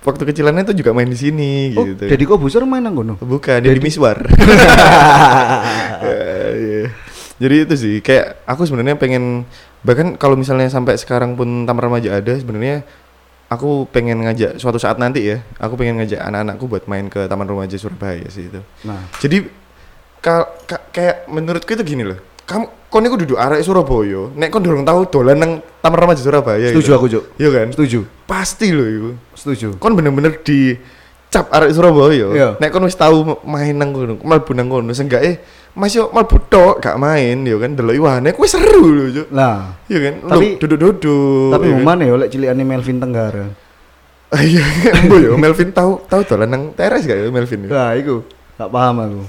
[0.00, 2.08] waktu kecilannya tuh juga main di sini Oh, gitu.
[2.08, 2.96] Deddy Kobuser main nang.
[2.96, 4.24] Bukan, Deddy Miswar.
[6.00, 6.82] Ya, iya.
[7.36, 9.44] Jadi itu sih kayak aku sebenarnya pengen
[9.84, 12.80] bahkan kalau misalnya sampai sekarang pun taman remaja ada sebenarnya
[13.46, 17.46] aku pengen ngajak suatu saat nanti ya, aku pengen ngajak anak-anakku buat main ke Taman
[17.46, 18.58] Remaja Surabaya sih itu.
[18.82, 19.46] Nah, Jadi
[20.18, 22.18] ka- ka- kayak menurutku itu gini loh.
[22.42, 26.74] Kamu kon niku duduk arek Surabaya, nek kon durung tahu dolan nang Taman Remaja Surabaya.
[26.74, 26.98] setuju gitu.
[26.98, 27.24] aku, Cuk.
[27.38, 27.66] Iya kan?
[27.70, 27.98] Setuju.
[28.26, 29.10] Pasti loh itu.
[29.38, 29.78] Setuju.
[29.78, 30.74] Kon bener-bener di
[31.28, 32.26] cap arek Surabaya.
[32.32, 32.48] Iya.
[32.56, 35.42] Nek kon wis tahu main nang kono, mlebu nang kono, seenggaknya
[35.76, 39.28] masih mlebu tok gak main ya kan delok iwane kuwi seru loh, Cuk.
[39.28, 40.14] Nah, Iya kan?
[40.32, 41.52] Tapi- duduk-duduk.
[41.52, 41.86] tapi ya mau kan?
[41.86, 43.46] mana ya oleh cilikane Melvin Tenggara.
[44.26, 44.64] Iya,
[44.96, 47.68] Embo ya Melvin tahu tahu dolan nang teres gak ya Melvin?
[47.68, 48.24] Nah, itu
[48.56, 49.20] gak paham aku.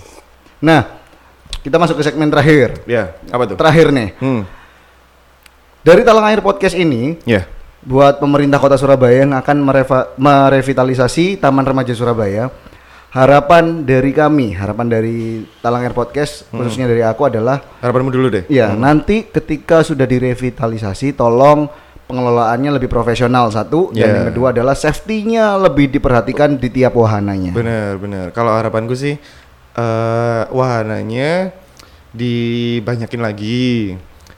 [0.58, 0.82] Nah,
[1.62, 2.82] kita masuk ke segmen terakhir.
[2.88, 3.56] Ya, apa tuh?
[3.60, 4.16] Terakhir nih.
[4.18, 4.42] Hmm.
[5.82, 7.44] Dari Talang Air Podcast ini Ya.
[7.88, 12.52] Buat pemerintah Kota Surabaya yang akan mereva- merevitalisasi Taman Remaja Surabaya.
[13.08, 15.18] Harapan dari kami, harapan dari
[15.64, 18.44] Talang Air Podcast khususnya dari aku adalah Harapanmu dulu deh.
[18.52, 21.72] ya nanti ketika sudah direvitalisasi tolong
[22.04, 24.16] pengelolaannya lebih profesional satu dan Ya.
[24.22, 27.56] yang kedua adalah safety-nya lebih diperhatikan di tiap wahananya.
[27.56, 28.26] Bener bener.
[28.36, 29.16] Kalau harapanku sih
[29.74, 31.56] eh wahananya
[32.12, 33.96] dibanyakin lagi.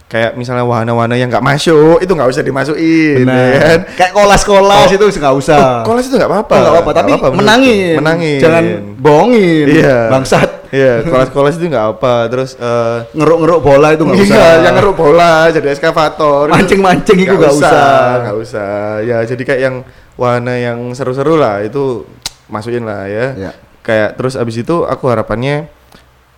[0.10, 3.80] Kayak misalnya wahana-wahana yang nggak masuk itu nggak usah dimasukin, ya kan?
[3.94, 4.98] Kayak kolas-kolas Oh.
[4.98, 5.58] itu nggak usah.
[5.62, 6.50] Oh, kolas itu nggak apa-apa.
[6.50, 7.94] Oh, nggak apa-apa, tapi apa-apa menangin.
[8.02, 8.40] Menangin.
[8.42, 8.64] Jangan
[8.98, 9.66] bohongin.
[9.70, 10.10] Iya.
[10.10, 10.50] Bangsat.
[10.74, 12.26] Iya, kolas-kolas itu nggak apa.
[12.26, 14.34] Terus eh Ngeruk-ngeruk bola itu nggak usah.
[14.34, 16.50] Iya, yang ngeruk bola jadi eskavator.
[16.50, 18.10] Mancing-mancing itu nggak usah.
[18.26, 18.74] Nggak usah.
[19.06, 19.76] Ya, jadi kayak yang
[20.18, 22.10] wahana yang seru-seru lah itu
[22.50, 23.26] masukin lah ya.
[23.38, 23.52] Ya.
[23.86, 25.70] Kayak terus abis itu aku harapannya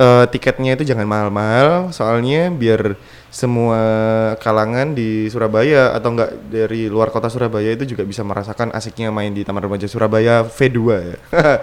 [0.01, 2.97] eh, tiketnya itu jangan mahal-mahal soalnya biar
[3.31, 3.79] semua
[4.43, 9.31] kalangan di Surabaya atau enggak dari luar kota Surabaya itu juga bisa merasakan asiknya main
[9.31, 11.17] di Taman Remaja Surabaya V2 ya.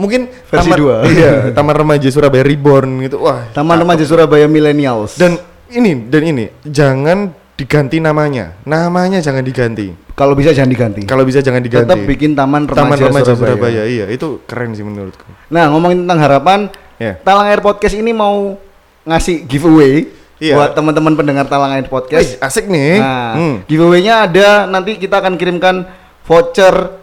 [0.00, 0.96] Mungkin Versi taman, dua.
[1.12, 3.20] Iya, Taman Remaja Surabaya Reborn gitu.
[3.20, 5.20] Wah, Taman Remaja Surabaya Millennials.
[5.20, 5.36] dan
[5.70, 8.56] ini dan ini jangan diganti namanya.
[8.64, 9.92] Namanya jangan diganti.
[10.16, 11.02] kalau bisa jangan diganti.
[11.08, 11.88] Kalau bisa jangan diganti.
[11.88, 13.52] Tetap bikin Taman Remaja, Taman Remaja Surabaya.
[13.56, 13.82] Surabaya.
[13.88, 15.24] Iya, itu keren sih menurutku.
[15.48, 16.60] Nah, ngomongin tentang harapan,
[17.00, 17.16] Ya.
[17.16, 18.60] Talang Air Podcast ini mau
[19.02, 20.04] ngasih giveaway
[20.36, 20.52] Iya.
[20.52, 22.36] buat teman-teman pendengar Talang Air Wih, Podcast.
[22.38, 23.00] asik nih.
[23.00, 23.56] Nah, Hmm.
[23.64, 25.88] giveaway-nya ada nanti kita akan kirimkan
[26.22, 26.96] voucher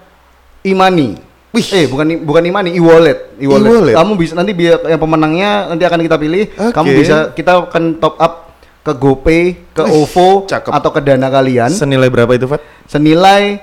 [0.61, 1.17] Imani.
[1.49, 1.65] Wih.
[1.65, 3.33] Eh, bukan bukan Imani, e-wallet.
[3.37, 3.69] E-wallet.
[3.69, 3.95] E-wallet.
[3.97, 6.45] Kamu bisa nanti biar yang pemenangnya nanti akan kita pilih.
[6.51, 6.73] Oke.
[6.73, 8.33] Kamu bisa kita akan top up
[8.81, 9.43] ke GoPay,
[9.73, 10.71] ke Wih, OVO cakep.
[10.71, 12.63] atau ke Dana kalian Senilai berapa itu, Fat?
[12.87, 13.59] senilai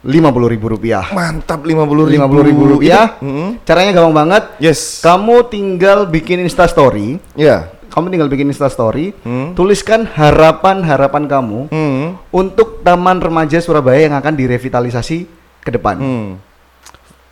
[0.00, 1.10] lima puluh ribu rupiah.
[1.10, 1.74] Mantap 50
[2.06, 2.06] ribu.
[2.06, 3.18] Lima puluh ribu rupiah.
[3.18, 4.42] Itu- mm, Caranya gampang banget.
[4.58, 5.02] Yes.
[5.02, 7.18] Kamu tinggal bikin Insta Story.
[7.34, 7.66] Ya.
[7.88, 9.10] Kamu tinggal bikin Insta Story.
[9.20, 9.52] Hmm.
[9.52, 12.14] Tuliskan harapan-harapan kamu Hmm.
[12.30, 15.18] untuk Taman Remaja Surabaya yang akan direvitalisasi
[15.60, 15.96] ke depan.
[15.98, 16.28] Hmm.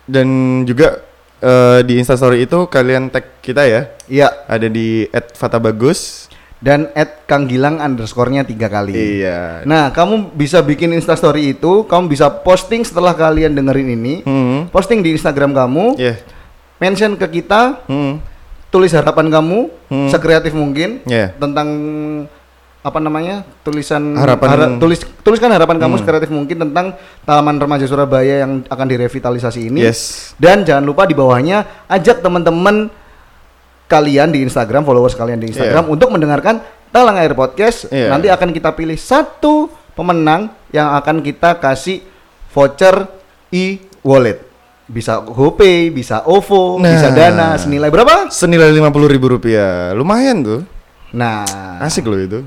[0.03, 0.27] Dan
[0.63, 1.03] juga
[1.37, 3.93] eh, di Instastory itu kalian tag kita ya.
[4.07, 4.27] Iya.
[4.43, 5.05] Ada di
[5.37, 6.25] @fatabagus.
[6.57, 9.21] Dan at Kang Gilang underscore-nya tiga kali.
[9.21, 9.61] Iya.
[9.61, 14.65] Nah, kamu bisa bikin Insta Story itu, kamu bisa posting setelah kalian dengerin ini, Hmm.
[14.73, 16.17] posting di Instagram kamu, Ya.
[16.81, 18.17] mention ke kita, Hmm.
[18.67, 20.09] tulis harapan kamu Hmm.
[20.09, 21.29] sekreatif mungkin Ya.
[21.37, 21.69] tentang
[22.81, 26.01] apa namanya tulisan Harapan- hara- tulis tuliskan harapan kamu Hmm.
[26.01, 30.31] sekreatif mungkin tentang Taman Remaja Surabaya yang akan direvitalisasi ini Yes.
[30.39, 32.87] dan jangan lupa di bawahnya ajak teman-teman
[33.87, 35.91] kalian di Instagram followers kalian di Instagram Iya.
[35.91, 38.11] untuk mendengarkan Talang Air Podcast Iya.
[38.11, 42.03] nanti akan kita pilih satu pemenang yang akan kita kasih
[42.49, 43.07] voucher
[43.49, 44.43] e-wallet
[44.85, 46.87] bisa GoPay, bisa OVO, Nah.
[46.87, 48.31] bisa Dana senilai berapa?
[48.31, 49.91] Senilai 50 ribu rupiah.
[49.91, 50.61] Lumayan tuh.
[51.11, 51.43] Nah,
[51.79, 52.39] Asik loh itu.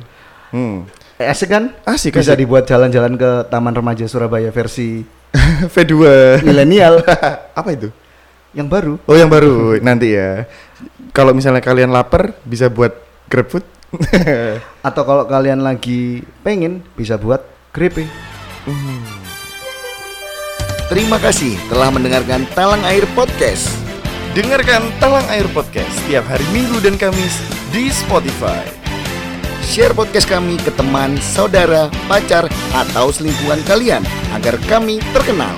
[0.49, 0.89] Hmm.
[1.17, 1.77] asik kan?
[1.85, 2.41] Asik bisa asik.
[2.41, 5.05] dibuat jalan-jalan ke Taman Remaja Surabaya versi
[5.77, 5.93] V2.
[6.41, 7.05] milenial
[7.61, 7.93] Apa itu?
[8.51, 8.97] yang baru.
[9.05, 10.49] Oh yang baru nanti ya.
[11.11, 12.95] Kalau misalnya kalian lapar bisa buat
[13.31, 13.65] GrabFood.
[14.87, 17.43] Atau kalau kalian lagi pengen bisa buat
[17.75, 18.07] grepe.
[20.91, 23.71] Terima kasih telah mendengarkan Talang Air Podcast.
[24.35, 27.39] Dengarkan Talang Air Podcast setiap hari Minggu dan Kamis
[27.71, 28.63] di Spotify.
[29.71, 34.03] Share podcast kami ke teman, saudara, pacar, atau selingkuhan kalian
[34.35, 35.55] agar kami terkenal.